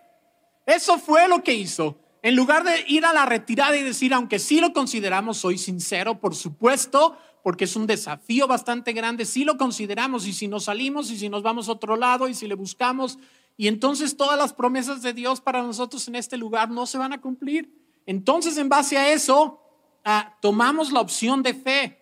Eso 0.67 0.99
fue 0.99 1.29
lo 1.29 1.43
que 1.43 1.55
hizo. 1.55 1.99
En 2.23 2.37
lugar 2.37 2.62
de 2.65 2.85
ir 2.87 3.05
a 3.05 3.12
la 3.12 3.27
retirada 3.27 3.77
y 3.77 3.83
decir, 3.83 4.15
aunque 4.15 4.38
sí 4.38 4.61
lo 4.61 4.73
consideramos, 4.73 5.38
soy 5.38 5.59
sincero, 5.59 6.21
por 6.21 6.35
supuesto, 6.35 7.19
porque 7.43 7.65
es 7.65 7.77
un 7.77 7.87
desafío 7.87 8.47
bastante 8.47 8.93
grande, 8.93 9.25
sí 9.25 9.45
lo 9.45 9.57
consideramos 9.57 10.27
y 10.27 10.33
si 10.33 10.49
nos 10.49 10.65
salimos 10.65 11.11
y 11.11 11.19
si 11.19 11.29
nos 11.29 11.43
vamos 11.43 11.69
a 11.69 11.73
otro 11.73 11.97
lado 11.97 12.29
y 12.29 12.35
si 12.35 12.47
le 12.47 12.55
buscamos, 12.55 13.19
y 13.57 13.69
entonces 13.69 14.17
todas 14.17 14.39
las 14.39 14.53
promesas 14.53 15.03
de 15.03 15.13
Dios 15.13 15.41
para 15.41 15.63
nosotros 15.63 16.07
en 16.09 16.17
este 16.17 16.37
lugar 16.37 16.71
no 16.71 16.87
se 16.87 16.99
van 16.99 17.13
a 17.13 17.21
cumplir. 17.21 17.71
Entonces, 18.07 18.57
en 18.57 18.69
base 18.69 18.97
a 18.97 19.13
eso, 19.13 19.61
ah, 20.05 20.37
tomamos 20.41 20.93
la 20.93 21.01
opción 21.01 21.43
de 21.43 21.55
fe. 21.55 21.99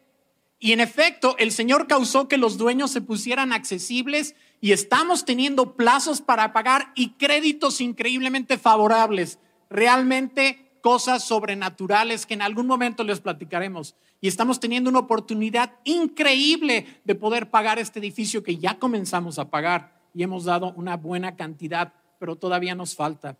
Y 0.58 0.72
en 0.72 0.80
efecto, 0.80 1.36
el 1.38 1.52
Señor 1.52 1.86
causó 1.86 2.28
que 2.28 2.36
los 2.36 2.58
dueños 2.58 2.90
se 2.90 3.00
pusieran 3.00 3.52
accesibles 3.52 4.34
y 4.60 4.72
estamos 4.72 5.24
teniendo 5.24 5.74
plazos 5.74 6.20
para 6.20 6.52
pagar 6.52 6.92
y 6.94 7.12
créditos 7.14 7.80
increíblemente 7.80 8.58
favorables. 8.58 9.38
Realmente 9.70 10.69
cosas 10.80 11.24
sobrenaturales 11.24 12.26
que 12.26 12.34
en 12.34 12.42
algún 12.42 12.66
momento 12.66 13.04
les 13.04 13.20
platicaremos. 13.20 13.94
Y 14.20 14.28
estamos 14.28 14.60
teniendo 14.60 14.90
una 14.90 14.98
oportunidad 15.00 15.72
increíble 15.84 17.00
de 17.04 17.14
poder 17.14 17.50
pagar 17.50 17.78
este 17.78 17.98
edificio 17.98 18.42
que 18.42 18.56
ya 18.56 18.78
comenzamos 18.78 19.38
a 19.38 19.50
pagar 19.50 20.00
y 20.14 20.22
hemos 20.22 20.44
dado 20.44 20.72
una 20.76 20.96
buena 20.96 21.36
cantidad, 21.36 21.92
pero 22.18 22.36
todavía 22.36 22.74
nos 22.74 22.94
falta. 22.94 23.36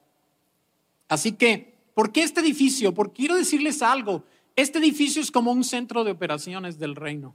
Así 1.09 1.33
que, 1.33 1.75
¿por 1.95 2.13
qué 2.13 2.23
este 2.23 2.41
edificio? 2.41 2.95
Porque 2.95 3.17
quiero 3.17 3.35
decirles 3.35 3.83
algo. 3.83 4.25
Este 4.57 4.79
edificio 4.79 5.21
es 5.21 5.31
como 5.31 5.53
un 5.53 5.65
centro 5.65 6.05
de 6.05 6.13
operaciones 6.13 6.79
del 6.79 6.97
reino. 6.97 7.35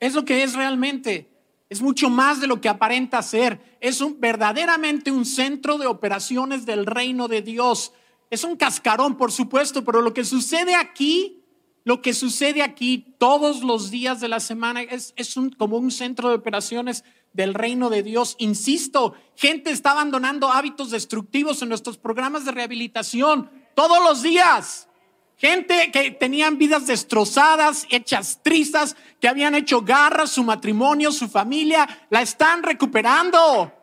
Es 0.00 0.14
lo 0.14 0.24
que 0.24 0.42
es 0.42 0.54
realmente. 0.54 1.30
Es 1.68 1.82
mucho 1.82 2.10
más 2.10 2.40
de 2.40 2.46
lo 2.46 2.60
que 2.60 2.68
aparenta 2.68 3.22
ser. 3.22 3.78
Es 3.80 4.02
verdaderamente 4.18 5.10
un 5.10 5.24
centro 5.24 5.78
de 5.78 5.86
operaciones 5.86 6.66
del 6.66 6.86
reino 6.86 7.28
de 7.28 7.42
Dios. 7.42 7.92
Es 8.30 8.44
un 8.44 8.56
cascarón, 8.56 9.16
por 9.16 9.30
supuesto, 9.30 9.84
pero 9.84 10.02
lo 10.02 10.12
que 10.12 10.24
sucede 10.24 10.74
aquí, 10.74 11.44
lo 11.84 12.02
que 12.02 12.12
sucede 12.12 12.62
aquí 12.62 13.14
todos 13.18 13.62
los 13.62 13.90
días 13.90 14.20
de 14.20 14.28
la 14.28 14.40
semana 14.40 14.82
es, 14.82 15.14
como 15.56 15.76
un 15.76 15.90
centro 15.90 16.28
de 16.28 16.34
operaciones 16.34 17.04
del 17.32 17.54
reino 17.54 17.90
de 17.90 18.02
Dios. 18.02 18.34
Insisto, 18.38 19.14
gente 19.36 19.70
está 19.70 19.92
abandonando 19.92 20.50
hábitos 20.50 20.90
destructivos 20.90 21.62
en 21.62 21.68
nuestros 21.68 21.98
programas 21.98 22.44
de 22.44 22.52
rehabilitación 22.52 23.50
todos 23.74 24.02
los 24.02 24.22
días. 24.22 24.88
Gente 25.36 25.90
que 25.92 26.10
tenían 26.12 26.56
vidas 26.56 26.86
destrozadas, 26.86 27.86
hechas 27.90 28.40
trizas, 28.42 28.96
que 29.20 29.28
habían 29.28 29.54
hecho 29.54 29.82
garras, 29.82 30.30
su 30.30 30.42
matrimonio, 30.42 31.12
su 31.12 31.28
familia, 31.28 31.86
la 32.08 32.22
están 32.22 32.62
recuperando. 32.62 33.75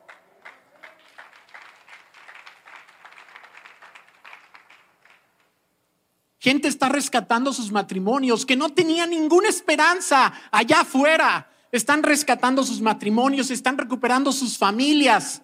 Gente 6.44 6.68
está 6.68 6.90
rescatando 6.90 7.54
sus 7.54 7.72
matrimonios 7.72 8.46
que 8.46 8.58
no 8.58 8.68
tenían 8.68 9.12
ninguna 9.12 9.48
esperanza 9.48 10.34
allá 10.52 10.82
afuera. 10.82 11.50
Están 11.72 12.04
rescatando 12.04 12.64
sus 12.66 12.82
matrimonios, 12.82 13.50
están 13.50 13.78
recuperando 13.78 14.34
sus 14.34 14.58
familias. 14.58 15.42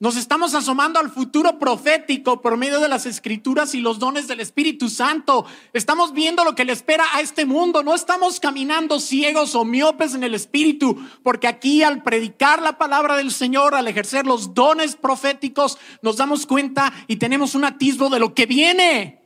Nos 0.00 0.18
estamos 0.18 0.54
asomando 0.54 1.00
al 1.00 1.10
futuro 1.10 1.58
profético 1.58 2.42
por 2.42 2.58
medio 2.58 2.78
de 2.80 2.90
las 2.90 3.06
escrituras 3.06 3.74
y 3.74 3.80
los 3.80 3.98
dones 3.98 4.28
del 4.28 4.40
Espíritu 4.40 4.90
Santo. 4.90 5.46
Estamos 5.72 6.12
viendo 6.12 6.44
lo 6.44 6.54
que 6.54 6.66
le 6.66 6.74
espera 6.74 7.06
a 7.14 7.22
este 7.22 7.46
mundo. 7.46 7.82
No 7.82 7.94
estamos 7.94 8.38
caminando 8.38 9.00
ciegos 9.00 9.54
o 9.54 9.64
miopes 9.64 10.14
en 10.14 10.24
el 10.24 10.34
Espíritu, 10.34 11.02
porque 11.22 11.48
aquí 11.48 11.82
al 11.82 12.02
predicar 12.02 12.60
la 12.60 12.76
palabra 12.76 13.16
del 13.16 13.32
Señor, 13.32 13.74
al 13.74 13.88
ejercer 13.88 14.26
los 14.26 14.52
dones 14.52 14.94
proféticos, 14.94 15.78
nos 16.02 16.18
damos 16.18 16.44
cuenta 16.44 16.92
y 17.06 17.16
tenemos 17.16 17.54
un 17.54 17.64
atisbo 17.64 18.10
de 18.10 18.18
lo 18.18 18.34
que 18.34 18.44
viene. 18.44 19.23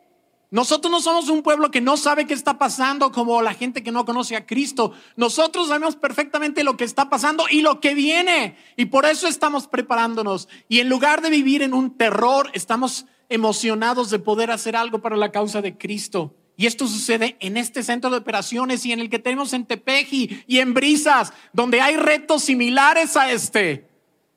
Nosotros 0.51 0.91
no 0.91 1.01
somos 1.01 1.29
un 1.29 1.43
pueblo 1.43 1.71
que 1.71 1.83
no 1.83 1.99
sabe 1.99 2.27
qué 2.27 2.33
está 2.33 2.59
pasando 2.59 3.13
como 3.13 3.43
la 3.43 3.53
gente 3.53 3.83
que 3.83 3.93
no 3.93 4.07
conoce 4.07 4.35
a 4.35 4.47
Cristo. 4.47 4.93
Nosotros 5.15 5.69
sabemos 5.69 5.97
perfectamente 5.97 6.65
lo 6.65 6.79
que 6.79 6.85
está 6.85 7.11
pasando 7.11 7.45
y 7.51 7.61
lo 7.61 7.81
que 7.81 7.95
viene. 7.95 8.57
Y 8.77 8.87
por 8.87 9.05
eso 9.05 9.29
estamos 9.29 9.67
preparándonos. 9.67 10.49
Y 10.67 10.81
en 10.81 10.89
lugar 10.89 11.21
de 11.21 11.29
vivir 11.29 11.63
en 11.63 11.75
un 11.75 11.99
terror, 11.99 12.51
estamos 12.55 13.05
emocionados 13.29 14.09
de 14.09 14.21
poder 14.21 14.51
hacer 14.51 14.75
algo 14.75 15.03
para 15.03 15.19
la 15.19 15.33
causa 15.33 15.61
de 15.61 15.77
Cristo. 15.77 16.35
Y 16.57 16.67
esto 16.67 16.89
sucede 16.89 17.37
en 17.41 17.59
este 17.59 17.83
centro 17.83 18.09
de 18.09 18.17
operaciones 18.17 18.87
y 18.87 18.93
en 18.93 19.01
el 19.01 19.11
que 19.11 19.19
tenemos 19.19 19.53
en 19.53 19.67
Tepeji 19.67 20.45
y 20.47 20.59
en 20.59 20.73
Brisas, 20.73 21.33
donde 21.53 21.83
hay 21.83 21.97
retos 21.97 22.43
similares 22.43 23.17
a 23.17 23.31
este, 23.31 23.87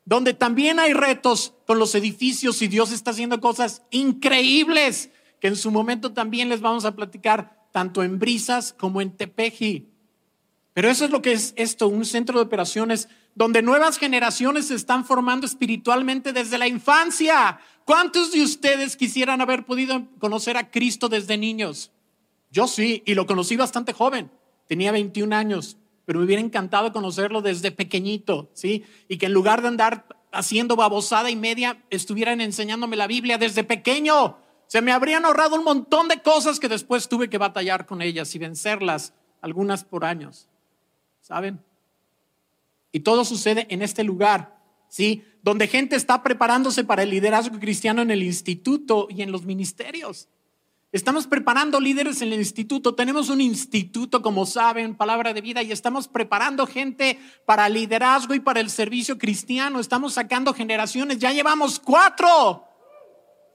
donde 0.04 0.34
también 0.34 0.80
hay 0.80 0.94
retos 0.94 1.54
con 1.66 1.80
los 1.80 1.96
edificios 1.96 2.62
y 2.62 2.68
Dios 2.68 2.92
está 2.92 3.12
haciendo 3.12 3.40
cosas 3.40 3.82
increíbles 3.90 5.10
que 5.42 5.48
en 5.48 5.58
su 5.58 5.72
momento 5.72 6.14
también 6.14 6.48
les 6.48 6.62
vamos 6.62 6.86
a 6.86 6.96
platicar 6.96 7.68
tanto 7.74 8.04
en 8.04 8.20
Brisas 8.20 8.74
como 8.78 9.02
en 9.02 9.18
Tepeji. 9.18 9.90
Pero 10.74 10.90
eso 10.90 11.04
es 11.04 11.12
lo 11.12 11.22
que 11.22 11.34
es 11.34 11.54
esto, 11.58 11.88
un 11.88 12.06
centro 12.06 12.40
de 12.40 12.46
operaciones 12.46 13.10
donde 13.34 13.62
nuevas 13.62 13.98
generaciones 13.98 14.68
se 14.68 14.76
están 14.76 15.04
formando 15.04 15.46
espiritualmente 15.46 16.32
desde 16.32 16.58
la 16.58 16.68
infancia. 16.68 17.60
¿Cuántos 17.86 18.32
de 18.32 18.44
ustedes 18.44 18.96
quisieran 18.96 19.42
haber 19.42 19.66
podido 19.66 20.08
conocer 20.20 20.58
a 20.58 20.70
Cristo 20.70 21.10
desde 21.10 21.38
niños? 21.38 21.92
Yo 22.52 22.68
sí, 22.68 23.02
y 23.06 23.16
lo 23.16 23.26
conocí 23.26 23.56
bastante 23.56 23.94
joven. 23.94 24.32
Tenía 24.68 24.92
21 24.92 25.36
años, 25.36 25.78
pero 26.06 26.20
me 26.20 26.26
hubiera 26.26 26.42
encantado 26.42 26.94
conocerlo 26.94 27.42
desde 27.42 27.72
pequeñito, 27.72 28.52
¿sí? 28.54 28.84
Y 29.08 29.18
que 29.18 29.26
en 29.26 29.34
lugar 29.34 29.62
de 29.62 29.70
andar 29.70 30.06
haciendo 30.32 30.76
babosada 30.76 31.30
y 31.30 31.36
media, 31.36 31.84
estuvieran 31.90 32.42
enseñándome 32.42 32.96
la 32.96 33.08
Biblia 33.08 33.38
desde 33.38 33.64
pequeño. 33.64 34.38
Se 34.72 34.82
me 34.82 34.94
habrían 34.94 35.26
ahorrado 35.26 35.58
un 35.58 35.66
montón 35.66 36.08
de 36.08 36.22
cosas 36.22 36.58
que 36.58 36.70
después 36.70 37.10
tuve 37.10 37.30
que 37.30 37.38
batallar 37.38 37.86
con 37.86 38.02
ellas 38.02 38.34
y 38.36 38.40
vencerlas, 38.40 39.14
algunas 39.42 39.84
por 39.84 40.06
años. 40.06 40.48
¿Saben? 41.20 41.62
Y 42.94 43.02
todo 43.02 43.26
sucede 43.26 43.68
en 43.70 43.82
este 43.82 44.06
lugar, 44.06 44.58
¿sí? 44.88 45.26
Donde 45.44 45.68
gente 45.68 45.98
está 45.98 46.24
preparándose 46.24 46.86
para 46.86 47.04
el 47.04 47.10
liderazgo 47.10 47.60
cristiano 47.60 48.02
en 48.02 48.12
el 48.12 48.24
instituto 48.24 49.08
y 49.10 49.24
en 49.24 49.34
los 49.34 49.44
ministerios. 49.44 50.30
Estamos 50.94 51.28
preparando 51.28 51.82
líderes 51.82 52.22
en 52.22 52.32
el 52.32 52.40
instituto. 52.40 52.96
Tenemos 52.96 53.28
un 53.28 53.42
instituto, 53.42 54.22
como 54.22 54.46
saben, 54.46 54.96
palabra 54.96 55.34
de 55.34 55.42
vida, 55.42 55.62
y 55.64 55.74
estamos 55.74 56.08
preparando 56.08 56.66
gente 56.66 57.20
para 57.46 57.68
liderazgo 57.68 58.36
y 58.36 58.40
para 58.40 58.62
el 58.62 58.70
servicio 58.70 59.18
cristiano. 59.18 59.82
Estamos 59.82 60.14
sacando 60.14 60.54
generaciones. 60.54 61.20
Ya 61.20 61.34
llevamos 61.34 61.78
cuatro. 61.78 62.71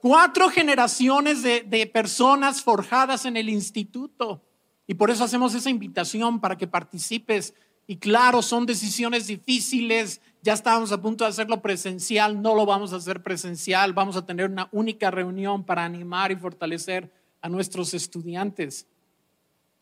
Cuatro 0.01 0.49
generaciones 0.49 1.41
de, 1.43 1.61
de 1.61 1.87
personas 1.87 2.61
forjadas 2.61 3.25
en 3.25 3.37
el 3.37 3.49
instituto. 3.49 4.43
Y 4.87 4.93
por 4.93 5.11
eso 5.11 5.23
hacemos 5.23 5.53
esa 5.53 5.69
invitación 5.69 6.39
para 6.39 6.57
que 6.57 6.67
participes. 6.67 7.53
Y 7.87 7.97
claro, 7.97 8.41
son 8.41 8.65
decisiones 8.65 9.27
difíciles. 9.27 10.21
Ya 10.41 10.53
estábamos 10.53 10.91
a 10.91 11.01
punto 11.01 11.23
de 11.23 11.29
hacerlo 11.29 11.61
presencial, 11.61 12.41
no 12.41 12.55
lo 12.55 12.65
vamos 12.65 12.93
a 12.93 12.97
hacer 12.97 13.21
presencial. 13.23 13.93
Vamos 13.93 14.15
a 14.15 14.25
tener 14.25 14.49
una 14.49 14.69
única 14.71 15.11
reunión 15.11 15.65
para 15.65 15.83
animar 15.83 16.31
y 16.31 16.35
fortalecer 16.35 17.11
a 17.41 17.49
nuestros 17.49 17.93
estudiantes. 17.93 18.87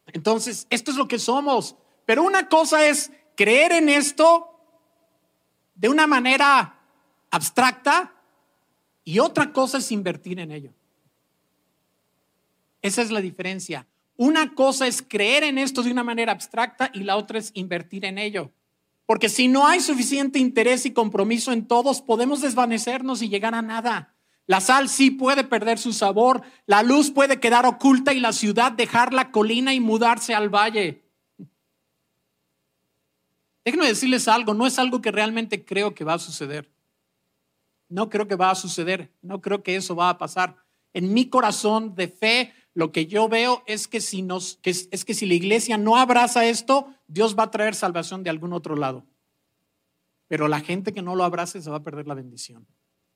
Entonces, 0.07 0.67
esto 0.69 0.91
es 0.91 0.97
lo 0.97 1.07
que 1.07 1.19
somos. 1.19 1.75
Pero 2.05 2.23
una 2.23 2.47
cosa 2.47 2.85
es 2.87 3.11
creer 3.35 3.73
en 3.73 3.89
esto 3.89 4.49
de 5.75 5.89
una 5.89 6.07
manera 6.07 6.79
abstracta 7.31 8.14
y 9.05 9.19
otra 9.19 9.53
cosa 9.53 9.77
es 9.77 9.91
invertir 9.91 10.39
en 10.39 10.51
ello. 10.51 10.73
Esa 12.81 13.03
es 13.03 13.11
la 13.11 13.21
diferencia. 13.21 13.87
Una 14.17 14.53
cosa 14.55 14.87
es 14.87 15.01
creer 15.01 15.43
en 15.43 15.57
esto 15.57 15.83
de 15.83 15.91
una 15.91 16.03
manera 16.03 16.31
abstracta 16.31 16.89
y 16.93 17.01
la 17.03 17.15
otra 17.15 17.37
es 17.37 17.51
invertir 17.53 18.03
en 18.03 18.17
ello. 18.17 18.51
Porque 19.05 19.29
si 19.29 19.47
no 19.47 19.67
hay 19.67 19.79
suficiente 19.79 20.39
interés 20.39 20.85
y 20.85 20.91
compromiso 20.91 21.51
en 21.51 21.67
todos, 21.67 22.01
podemos 22.01 22.41
desvanecernos 22.41 23.21
y 23.21 23.29
llegar 23.29 23.53
a 23.53 23.61
nada. 23.61 24.15
La 24.47 24.61
sal 24.61 24.89
sí 24.89 25.11
puede 25.11 25.43
perder 25.43 25.77
su 25.77 25.93
sabor, 25.93 26.41
la 26.65 26.83
luz 26.83 27.11
puede 27.11 27.39
quedar 27.39 27.65
oculta 27.65 28.13
y 28.13 28.19
la 28.19 28.33
ciudad 28.33 28.71
dejar 28.71 29.13
la 29.13 29.31
colina 29.31 29.73
y 29.73 29.79
mudarse 29.79 30.33
al 30.33 30.49
valle. 30.49 31.03
Déjenme 33.63 33.87
decirles 33.87 34.27
algo, 34.27 34.53
no 34.53 34.67
es 34.67 34.77
algo 34.77 35.01
que 35.01 35.11
realmente 35.11 35.65
creo 35.65 35.93
que 35.95 36.03
va 36.03 36.13
a 36.13 36.19
suceder. 36.19 36.74
No 37.89 38.09
creo 38.09 38.27
que 38.27 38.35
va 38.35 38.51
a 38.51 38.55
suceder, 38.55 39.11
no 39.21 39.41
creo 39.41 39.63
que 39.63 39.75
eso 39.75 39.95
va 39.95 40.09
a 40.09 40.17
pasar. 40.17 40.57
En 40.93 41.13
mi 41.13 41.29
corazón 41.29 41.95
de 41.95 42.07
fe, 42.07 42.53
lo 42.73 42.91
que 42.91 43.05
yo 43.05 43.29
veo 43.29 43.63
es 43.67 43.87
que 43.87 44.01
si 44.01 44.21
nos 44.21 44.59
es 44.63 45.05
que 45.05 45.13
si 45.13 45.25
la 45.25 45.33
iglesia 45.33 45.77
no 45.77 45.97
abraza 45.97 46.45
esto, 46.45 46.87
Dios 47.07 47.37
va 47.37 47.43
a 47.43 47.51
traer 47.51 47.75
salvación 47.75 48.23
de 48.23 48.29
algún 48.29 48.53
otro 48.53 48.75
lado. 48.75 49.05
Pero 50.27 50.47
la 50.47 50.61
gente 50.61 50.93
que 50.93 51.01
no 51.01 51.15
lo 51.15 51.23
abrace 51.23 51.61
se 51.61 51.69
va 51.69 51.77
a 51.77 51.83
perder 51.83 52.07
la 52.07 52.15
bendición 52.15 52.65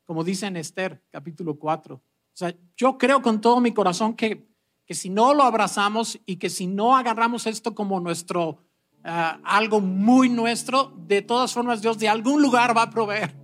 como 0.09 0.23
dice 0.23 0.47
en 0.47 0.57
Esther 0.57 1.03
capítulo 1.11 1.59
4. 1.59 1.93
O 1.93 2.01
sea, 2.33 2.55
yo 2.75 2.97
creo 2.97 3.21
con 3.21 3.41
todo 3.41 3.59
mi 3.59 3.75
corazón 3.75 4.15
que, 4.15 4.49
que 4.83 4.95
si 4.95 5.07
no 5.07 5.35
lo 5.35 5.43
abrazamos 5.43 6.19
y 6.25 6.37
que 6.37 6.49
si 6.49 6.65
no 6.65 6.97
agarramos 6.97 7.45
esto 7.45 7.75
como 7.75 7.99
nuestro, 7.99 8.57
ah, 9.03 9.39
algo 9.43 9.81
muy 9.81 10.27
nuestro, 10.27 10.91
de 10.97 11.21
todas 11.21 11.53
formas 11.53 11.83
Dios 11.83 11.99
de 11.99 12.09
algún 12.09 12.41
lugar 12.41 12.75
va 12.75 12.81
a 12.81 12.89
proveer. 12.89 13.38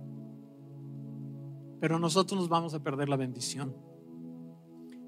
Pero 1.80 1.98
nosotros 1.98 2.40
nos 2.40 2.48
vamos 2.48 2.74
a 2.74 2.82
perder 2.82 3.08
la 3.08 3.16
bendición. 3.16 3.74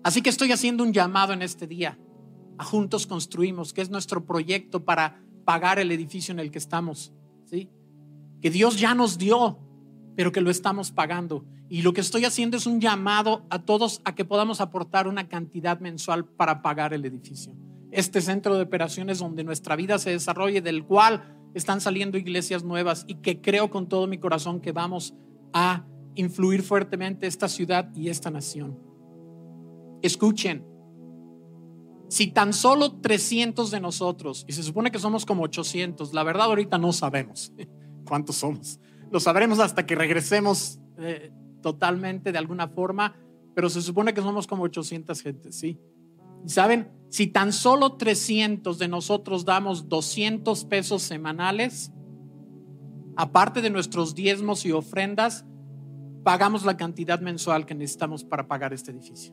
Así 0.02 0.22
que 0.22 0.30
estoy 0.30 0.52
haciendo 0.52 0.84
un 0.84 0.92
llamado 0.92 1.32
en 1.32 1.42
este 1.42 1.66
día 1.66 1.98
a 2.56 2.64
Juntos 2.64 3.06
Construimos, 3.06 3.72
que 3.72 3.82
es 3.82 3.90
nuestro 3.90 4.24
proyecto 4.24 4.84
para 4.84 5.22
pagar 5.44 5.78
el 5.78 5.92
edificio 5.92 6.32
en 6.32 6.40
el 6.40 6.50
que 6.50 6.58
estamos. 6.58 7.12
¿sí? 7.44 7.70
Que 8.40 8.50
Dios 8.50 8.78
ya 8.78 8.94
nos 8.94 9.18
dio 9.18 9.58
pero 10.18 10.32
que 10.32 10.40
lo 10.40 10.50
estamos 10.50 10.90
pagando. 10.90 11.44
Y 11.68 11.82
lo 11.82 11.92
que 11.92 12.00
estoy 12.00 12.24
haciendo 12.24 12.56
es 12.56 12.66
un 12.66 12.80
llamado 12.80 13.46
a 13.50 13.60
todos 13.60 14.00
a 14.04 14.16
que 14.16 14.24
podamos 14.24 14.60
aportar 14.60 15.06
una 15.06 15.28
cantidad 15.28 15.78
mensual 15.78 16.24
para 16.24 16.60
pagar 16.60 16.92
el 16.92 17.04
edificio. 17.04 17.54
Este 17.92 18.20
centro 18.20 18.56
de 18.56 18.62
operaciones 18.62 19.20
donde 19.20 19.44
nuestra 19.44 19.76
vida 19.76 19.96
se 20.00 20.10
desarrolle, 20.10 20.60
del 20.60 20.84
cual 20.84 21.38
están 21.54 21.80
saliendo 21.80 22.18
iglesias 22.18 22.64
nuevas 22.64 23.04
y 23.06 23.14
que 23.20 23.40
creo 23.40 23.70
con 23.70 23.88
todo 23.88 24.08
mi 24.08 24.18
corazón 24.18 24.60
que 24.60 24.72
vamos 24.72 25.14
a 25.52 25.86
influir 26.14 26.62
fuertemente 26.62 27.26
esta 27.26 27.48
ciudad 27.48 27.94
y 27.94 28.08
esta 28.08 28.30
nación. 28.30 28.78
Escuchen, 30.02 30.64
si 32.08 32.28
tan 32.28 32.52
solo 32.52 33.00
300 33.00 33.70
de 33.70 33.80
nosotros, 33.80 34.44
y 34.48 34.52
se 34.52 34.62
supone 34.62 34.90
que 34.90 34.98
somos 34.98 35.26
como 35.26 35.42
800, 35.44 36.14
la 36.14 36.22
verdad 36.22 36.46
ahorita 36.46 36.78
no 36.78 36.92
sabemos 36.92 37.52
cuántos 38.06 38.36
somos, 38.36 38.80
lo 39.10 39.20
sabremos 39.20 39.58
hasta 39.58 39.86
que 39.86 39.94
regresemos 39.94 40.80
eh, 40.98 41.32
totalmente 41.62 42.32
de 42.32 42.38
alguna 42.38 42.68
forma, 42.68 43.16
pero 43.54 43.68
se 43.68 43.82
supone 43.82 44.14
que 44.14 44.22
somos 44.22 44.46
como 44.46 44.64
800 44.64 45.20
gentes, 45.20 45.56
¿sí? 45.56 45.78
Y 46.44 46.48
saben, 46.48 46.90
si 47.10 47.26
tan 47.26 47.52
solo 47.52 47.96
300 47.96 48.78
de 48.78 48.88
nosotros 48.88 49.44
damos 49.44 49.88
200 49.88 50.64
pesos 50.66 51.02
semanales, 51.02 51.92
aparte 53.16 53.60
de 53.62 53.70
nuestros 53.70 54.14
diezmos 54.14 54.64
y 54.64 54.72
ofrendas, 54.72 55.44
pagamos 56.28 56.66
la 56.66 56.76
cantidad 56.76 57.18
mensual 57.22 57.64
que 57.64 57.74
necesitamos 57.74 58.22
para 58.22 58.46
pagar 58.46 58.74
este 58.74 58.90
edificio. 58.90 59.32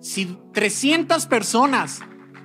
Si 0.00 0.26
300 0.52 1.24
personas, 1.26 2.00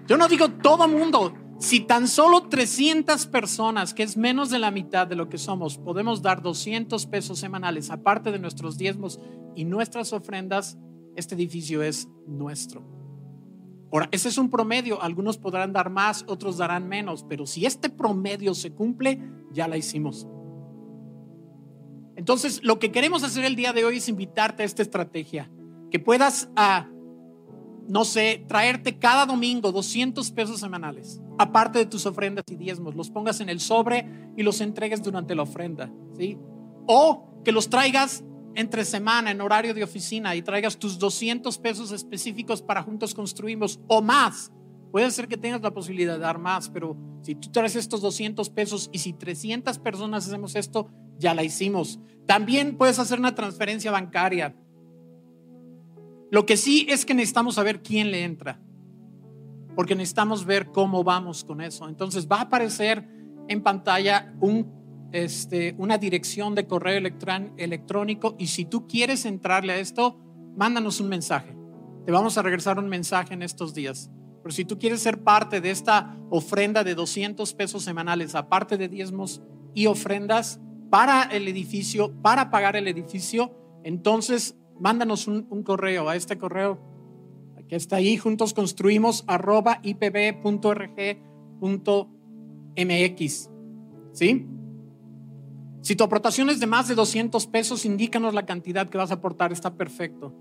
yo 0.06 0.17
no 0.17 0.28
digo 0.28 0.50
todo 0.50 0.88
mundo, 0.88 1.34
si 1.60 1.80
tan 1.80 2.08
solo 2.08 2.43
300 2.43 3.26
personas, 3.26 3.95
que 3.95 4.04
es 4.04 4.17
menos 4.17 4.52
de 4.52 4.60
la 4.60 4.69
mitad 4.69 5.08
de 5.08 5.15
lo 5.15 5.30
que 5.30 5.39
somos, 5.39 5.80
podemos 5.80 6.21
dar 6.21 6.43
200 6.43 7.08
pesos 7.08 7.39
semanales, 7.39 7.89
aparte 7.89 8.32
de 8.32 8.38
nuestros 8.38 8.78
diezmos 8.78 9.19
y 9.56 9.65
nuestras 9.65 10.13
ofrendas, 10.13 10.78
este 11.15 11.34
edificio 11.34 11.82
es 11.82 12.08
nuestro. 12.28 12.88
Ahora, 13.91 14.10
ese 14.12 14.30
es 14.30 14.38
un 14.38 14.52
promedio, 14.52 15.02
algunos 15.02 15.39
podrán 15.39 15.74
dar 15.74 15.89
más, 15.89 16.24
otros 16.28 16.58
darán 16.58 16.88
menos, 16.88 17.26
pero 17.28 17.48
si 17.48 17.65
este 17.65 17.89
promedio 17.89 18.54
se 18.54 18.74
cumple, 18.74 19.28
ya 19.52 19.67
la 19.67 19.76
hicimos. 19.76 20.28
Entonces, 22.15 22.62
lo 22.63 22.80
que 22.80 22.91
queremos 22.91 23.23
hacer 23.23 23.45
el 23.45 23.56
día 23.56 23.73
de 23.73 23.86
hoy 23.86 23.97
es 23.97 24.10
invitarte 24.10 24.63
a 24.63 24.65
esta 24.65 24.82
estrategia, 24.82 25.49
que 25.91 25.99
puedas, 25.99 26.49
a, 26.56 26.89
no 27.88 28.06
sé, 28.06 28.45
traerte 28.47 28.97
cada 28.97 29.25
domingo 29.25 29.71
200 29.71 30.32
pesos 30.32 30.60
semanales 30.60 31.21
aparte 31.38 31.80
de 31.80 31.86
tus 31.86 32.06
ofrendas 32.06 32.45
y 32.49 32.56
diezmos, 32.56 32.95
los 32.95 33.10
pongas 33.10 33.39
en 33.41 33.49
el 33.49 33.60
sobre 33.60 34.08
y 34.38 34.43
los 34.43 34.62
entregues 34.62 35.04
durante 35.04 35.36
la 35.36 35.43
ofrenda, 35.43 35.91
¿sí? 36.17 36.38
O 36.88 37.41
que 37.43 37.51
los 37.51 37.69
traigas 37.69 38.23
entre 38.56 38.86
semana 38.86 39.32
en 39.32 39.41
horario 39.41 39.73
de 39.73 39.84
oficina 39.84 40.36
y 40.36 40.41
traigas 40.41 40.78
tus 40.78 40.97
200 40.97 41.58
pesos 41.58 41.91
específicos 41.91 42.62
para 42.62 42.84
juntos 42.84 43.13
construimos 43.13 43.80
o 43.88 44.01
más. 44.01 44.51
Puede 44.91 45.12
ser 45.12 45.28
que 45.28 45.36
tengas 45.36 45.62
la 45.62 45.71
posibilidad 45.71 46.13
de 46.13 46.19
dar 46.19 46.39
más, 46.39 46.69
pero 46.69 46.95
si 47.21 47.36
tú 47.36 47.51
traes 47.51 47.75
estos 47.75 48.01
200 48.01 48.49
pesos 48.49 48.89
y 48.93 48.99
si 48.99 49.12
300 49.12 49.78
personas 49.80 50.25
hacemos 50.25 50.56
esto, 50.56 50.88
ya 51.17 51.34
la 51.34 51.43
hicimos. 51.43 51.99
También 52.25 52.78
puedes 52.78 52.99
hacer 52.99 53.19
una 53.19 53.36
transferencia 53.36 53.91
bancaria. 53.91 54.56
Lo 56.32 56.45
que 56.45 56.58
sí 56.58 56.88
es 56.89 57.06
que 57.06 57.13
necesitamos 57.13 57.56
saber 57.56 57.82
quién 57.82 58.12
le 58.12 58.23
entra 58.23 58.60
porque 59.75 59.95
necesitamos 59.95 60.45
ver 60.45 60.71
cómo 60.71 61.04
vamos 61.04 61.43
con 61.43 61.62
eso. 61.62 61.88
Entonces 61.88 62.28
va 62.28 62.38
a 62.38 62.41
aparecer 62.43 63.08
en 63.47 63.62
pantalla 63.62 64.34
este, 65.12 65.75
una 65.78 65.97
dirección 65.97 66.56
de 66.56 66.65
correo 66.65 66.97
electrónico 67.58 68.36
y 68.39 68.47
si 68.47 68.65
tú 68.65 68.88
quieres 68.88 69.25
entrarle 69.25 69.73
a 69.73 69.78
esto, 69.78 70.17
mándanos 70.56 70.99
un 71.01 71.10
mensaje. 71.10 71.56
Te 72.06 72.12
vamos 72.12 72.38
a 72.38 72.41
regresar 72.41 72.80
un 72.80 72.88
mensaje 72.88 73.34
en 73.34 73.43
estos 73.43 73.73
días. 73.73 74.10
Pero 74.41 74.54
si 74.54 74.63
tú 74.63 74.78
quieres 74.78 75.01
ser 75.01 75.23
parte 75.23 75.60
de 75.60 75.71
esta 75.71 76.17
ofrenda 76.30 76.84
de 76.84 76.95
200 76.95 77.54
pesos 77.54 77.84
semanales, 77.84 78.36
aparte 78.36 78.78
de 78.78 78.88
diezmos 78.88 79.41
y 79.73 79.88
ofrendas 79.88 80.62
para 80.95 81.23
el 81.23 81.49
edificio, 81.49 82.13
para 82.21 82.49
pagar 82.49 82.77
el 82.77 82.88
edificio, 82.88 83.51
entonces 83.84 84.55
mándanos 84.79 85.27
un, 85.27 85.43
correo 85.63 86.08
a 86.08 86.15
este 86.15 86.38
correo 86.38 86.79
que 87.67 87.75
está 87.75 87.97
ahí, 87.97 88.15
juntos 88.15 88.53
construimos 88.53 89.25
arroba 89.27 89.81
ipb.rg.mx. 89.84 90.29
¿Sí? 94.13 94.47
Si 95.81 95.97
tu 95.97 96.05
aportación 96.05 96.49
es 96.49 96.62
de 96.62 96.67
más 96.67 96.88
de 96.88 96.95
200 96.95 97.45
pesos, 97.47 97.84
indícanos 97.84 98.34
la 98.34 98.45
cantidad 98.45 98.88
que 98.88 98.97
vas 98.97 99.12
a 99.12 99.15
aportar, 99.15 99.51
está 99.51 99.75
perfecto. 99.75 100.34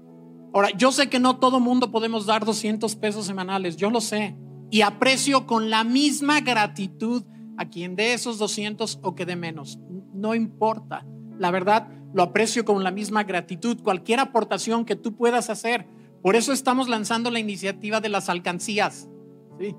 Ahora, 0.53 0.71
yo 0.71 0.93
sé 0.93 1.09
que 1.09 1.19
no 1.19 1.41
todo 1.41 1.59
mundo 1.59 1.91
podemos 1.91 2.27
dar 2.27 2.45
200 2.45 2.95
pesos 2.95 3.27
semanales, 3.27 3.77
yo 3.77 3.91
lo 3.91 4.01
sé. 4.01 4.37
Y 4.71 4.83
aprecio 4.83 5.49
con 5.49 5.69
la 5.69 5.83
misma 5.83 6.43
gratitud 6.43 7.25
a 7.57 7.69
quien 7.69 7.97
dé 7.97 8.15
esos 8.15 8.39
200 8.39 9.01
o 9.03 9.17
que 9.17 9.27
dé 9.27 9.35
menos. 9.35 9.81
No 10.15 10.35
importa. 10.35 11.05
La 11.39 11.51
verdad, 11.51 11.89
lo 12.15 12.23
aprecio 12.23 12.65
con 12.65 12.83
la 12.85 12.91
misma 12.91 13.25
gratitud. 13.25 13.83
Cualquier 13.83 14.21
aportación 14.21 14.85
que 14.85 14.97
tú 14.97 15.17
puedas 15.17 15.51
hacer 15.51 15.87
por 16.25 16.37
eso 16.37 16.55
estamos 16.55 16.89
lanzando 16.89 17.31
la 17.31 17.39
iniciativa 17.39 18.01
de 18.01 18.09
las 18.09 18.31
alcancías. 18.31 19.11
¿sí? 19.61 19.77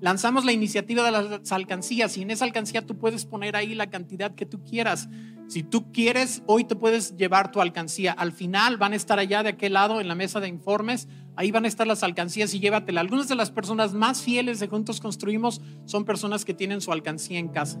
Lanzamos 0.00 0.44
la 0.44 0.50
iniciativa 0.50 1.04
de 1.04 1.12
las 1.12 1.52
alcancías 1.52 2.16
y 2.16 2.22
en 2.22 2.32
esa 2.32 2.44
alcancía 2.44 2.84
tú 2.84 2.98
puedes 2.98 3.24
poner 3.24 3.54
ahí 3.54 3.76
la 3.76 3.88
cantidad 3.88 4.34
que 4.34 4.46
tú 4.46 4.64
quieras. 4.64 5.08
Si 5.46 5.62
tú 5.62 5.92
quieres, 5.92 6.42
hoy 6.46 6.64
te 6.64 6.74
puedes 6.74 7.16
llevar 7.16 7.52
tu 7.52 7.60
alcancía. 7.60 8.10
Al 8.10 8.32
final 8.32 8.78
van 8.78 8.94
a 8.94 8.96
estar 8.96 9.20
allá 9.20 9.44
de 9.44 9.50
aquel 9.50 9.74
lado 9.74 10.00
en 10.00 10.08
la 10.08 10.16
mesa 10.16 10.40
de 10.40 10.48
informes. 10.48 11.06
Ahí 11.36 11.52
van 11.52 11.64
a 11.64 11.68
estar 11.68 11.86
las 11.86 12.02
alcancías 12.02 12.52
y 12.52 12.58
llévatela. 12.58 13.00
Algunas 13.00 13.28
de 13.28 13.36
las 13.36 13.52
personas 13.52 13.94
más 13.94 14.22
fieles 14.22 14.58
de 14.58 14.66
Juntos 14.66 15.00
Construimos 15.00 15.60
son 15.84 16.04
personas 16.04 16.44
que 16.44 16.52
tienen 16.52 16.80
su 16.80 16.90
alcancía 16.90 17.38
en 17.38 17.46
casa. 17.46 17.80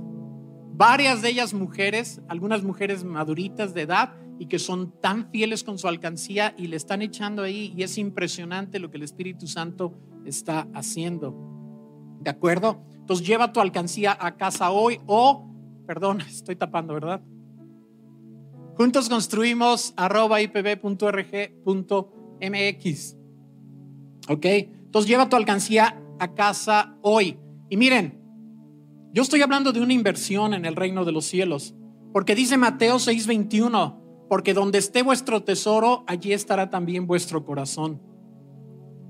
Varias 0.80 1.20
de 1.20 1.28
ellas 1.28 1.52
mujeres, 1.52 2.22
algunas 2.26 2.62
mujeres 2.62 3.04
maduritas 3.04 3.74
de 3.74 3.82
edad 3.82 4.14
y 4.38 4.46
que 4.46 4.58
son 4.58 4.98
tan 5.02 5.30
fieles 5.30 5.62
con 5.62 5.76
su 5.76 5.86
alcancía 5.88 6.54
y 6.56 6.68
le 6.68 6.76
están 6.76 7.02
echando 7.02 7.42
ahí 7.42 7.74
y 7.76 7.82
es 7.82 7.98
impresionante 7.98 8.78
lo 8.78 8.90
que 8.90 8.96
el 8.96 9.02
Espíritu 9.02 9.46
Santo 9.46 9.92
está 10.24 10.68
haciendo. 10.72 11.36
¿De 12.22 12.30
acuerdo? 12.30 12.82
Entonces 12.94 13.26
lleva 13.26 13.52
tu 13.52 13.60
alcancía 13.60 14.16
a 14.18 14.38
casa 14.38 14.70
hoy 14.70 14.98
o, 15.06 15.50
perdón, 15.86 16.22
estoy 16.26 16.56
tapando, 16.56 16.94
¿verdad? 16.94 17.20
Juntos 18.74 19.10
construimos 19.10 19.92
arroba 19.98 20.40
ipb.rg.mx. 20.40 21.06
¿Ok? 24.30 24.46
Entonces 24.46 25.10
lleva 25.10 25.28
tu 25.28 25.36
alcancía 25.36 26.02
a 26.18 26.34
casa 26.34 26.96
hoy. 27.02 27.38
Y 27.68 27.76
miren, 27.76 28.19
yo 29.12 29.22
estoy 29.22 29.42
hablando 29.42 29.72
de 29.72 29.80
una 29.80 29.92
inversión 29.92 30.54
en 30.54 30.64
el 30.64 30.76
reino 30.76 31.04
de 31.04 31.12
los 31.12 31.24
cielos, 31.24 31.74
porque 32.12 32.34
dice 32.34 32.56
Mateo 32.56 32.98
6:21, 32.98 34.26
porque 34.28 34.54
donde 34.54 34.78
esté 34.78 35.02
vuestro 35.02 35.42
tesoro, 35.42 36.04
allí 36.06 36.32
estará 36.32 36.70
también 36.70 37.06
vuestro 37.06 37.44
corazón. 37.44 38.00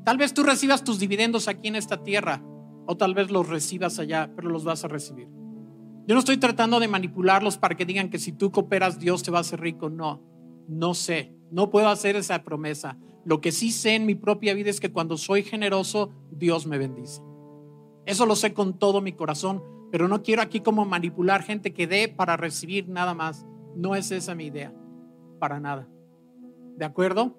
Tal 0.04 0.16
vez 0.16 0.32
tú 0.32 0.42
recibas 0.42 0.84
tus 0.84 0.98
dividendos 0.98 1.48
aquí 1.48 1.68
en 1.68 1.76
esta 1.76 2.02
tierra, 2.02 2.42
o 2.86 2.96
tal 2.96 3.14
vez 3.14 3.30
los 3.30 3.48
recibas 3.48 3.98
allá, 3.98 4.32
pero 4.34 4.48
los 4.48 4.64
vas 4.64 4.84
a 4.84 4.88
recibir. 4.88 5.28
Yo 6.06 6.14
no 6.14 6.20
estoy 6.20 6.38
tratando 6.38 6.80
de 6.80 6.88
manipularlos 6.88 7.58
para 7.58 7.76
que 7.76 7.84
digan 7.84 8.08
que 8.08 8.18
si 8.18 8.32
tú 8.32 8.50
cooperas 8.50 8.98
Dios 8.98 9.22
te 9.22 9.30
va 9.30 9.38
a 9.38 9.42
hacer 9.42 9.60
rico. 9.60 9.90
No, 9.90 10.22
no 10.66 10.94
sé, 10.94 11.36
no 11.50 11.70
puedo 11.70 11.88
hacer 11.88 12.16
esa 12.16 12.42
promesa. 12.42 12.98
Lo 13.24 13.40
que 13.40 13.52
sí 13.52 13.70
sé 13.70 13.94
en 13.94 14.06
mi 14.06 14.14
propia 14.14 14.54
vida 14.54 14.70
es 14.70 14.80
que 14.80 14.90
cuando 14.90 15.18
soy 15.18 15.42
generoso, 15.42 16.10
Dios 16.32 16.66
me 16.66 16.78
bendice. 16.78 17.22
Eso 18.06 18.26
lo 18.26 18.34
sé 18.34 18.54
con 18.54 18.78
todo 18.78 19.02
mi 19.02 19.12
corazón, 19.12 19.62
pero 19.90 20.09
no 20.09 20.22
quiero 20.22 20.42
aquí 20.42 20.61
como 20.61 20.85
manipular 20.85 21.42
gente 21.42 21.72
que 21.72 21.87
dé 21.87 22.09
para 22.09 22.37
recibir 22.37 22.88
nada 22.88 23.14
más. 23.14 23.46
No 23.74 23.94
es 23.94 24.11
esa 24.11 24.35
mi 24.35 24.46
idea 24.46 24.72
para 25.38 25.61
nada. 25.61 25.88
¿De 26.76 26.85
acuerdo? 26.85 27.37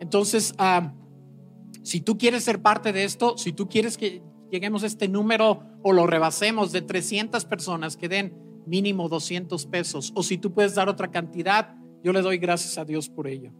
Entonces, 0.00 0.54
ah, 0.58 0.92
si 1.82 2.00
tú 2.00 2.18
quieres 2.18 2.44
ser 2.44 2.60
parte 2.60 2.92
de 2.92 3.04
esto, 3.04 3.38
si 3.38 3.52
tú 3.52 3.68
quieres 3.68 3.96
que 3.96 4.22
lleguemos 4.50 4.82
a 4.82 4.86
este 4.86 5.08
número 5.08 5.62
o 5.82 5.92
lo 5.92 6.06
rebasemos 6.06 6.72
de 6.72 6.82
300 6.82 7.44
personas 7.44 7.96
que 7.96 8.08
den 8.08 8.36
mínimo 8.66 9.08
200 9.08 9.66
pesos, 9.66 10.12
o 10.14 10.22
si 10.22 10.38
tú 10.38 10.52
puedes 10.52 10.74
dar 10.74 10.88
otra 10.88 11.10
cantidad, 11.10 11.76
yo 12.02 12.12
le 12.12 12.22
doy 12.22 12.38
gracias 12.38 12.78
a 12.78 12.84
Dios 12.84 13.08
por 13.08 13.26
ello. 13.26 13.52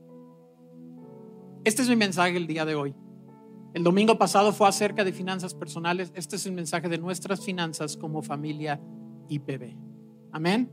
Este 1.65 1.83
es 1.83 1.89
mi 1.89 1.97
mensaje 1.97 2.37
el 2.37 2.47
día 2.47 2.65
de 2.65 2.75
hoy. 2.75 2.95
El 3.77 3.85
domingo 3.85 4.17
pasado 4.17 4.55
fue 4.55 4.67
acerca 4.67 5.05
de 5.05 5.13
finanzas 5.13 5.53
personales. 5.53 6.11
Este 6.15 6.37
es 6.37 6.47
el 6.47 6.53
mensaje 6.53 6.89
de 6.89 6.97
nuestras 6.97 7.45
finanzas 7.45 7.95
como 7.95 8.23
familia 8.23 8.81
IPB. 9.29 9.77
Amén. 10.33 10.73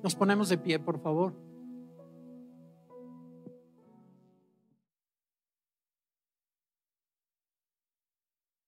Nos 0.00 0.14
ponemos 0.14 0.48
de 0.48 0.58
pie, 0.58 0.78
por 0.78 1.00
favor. 1.02 1.34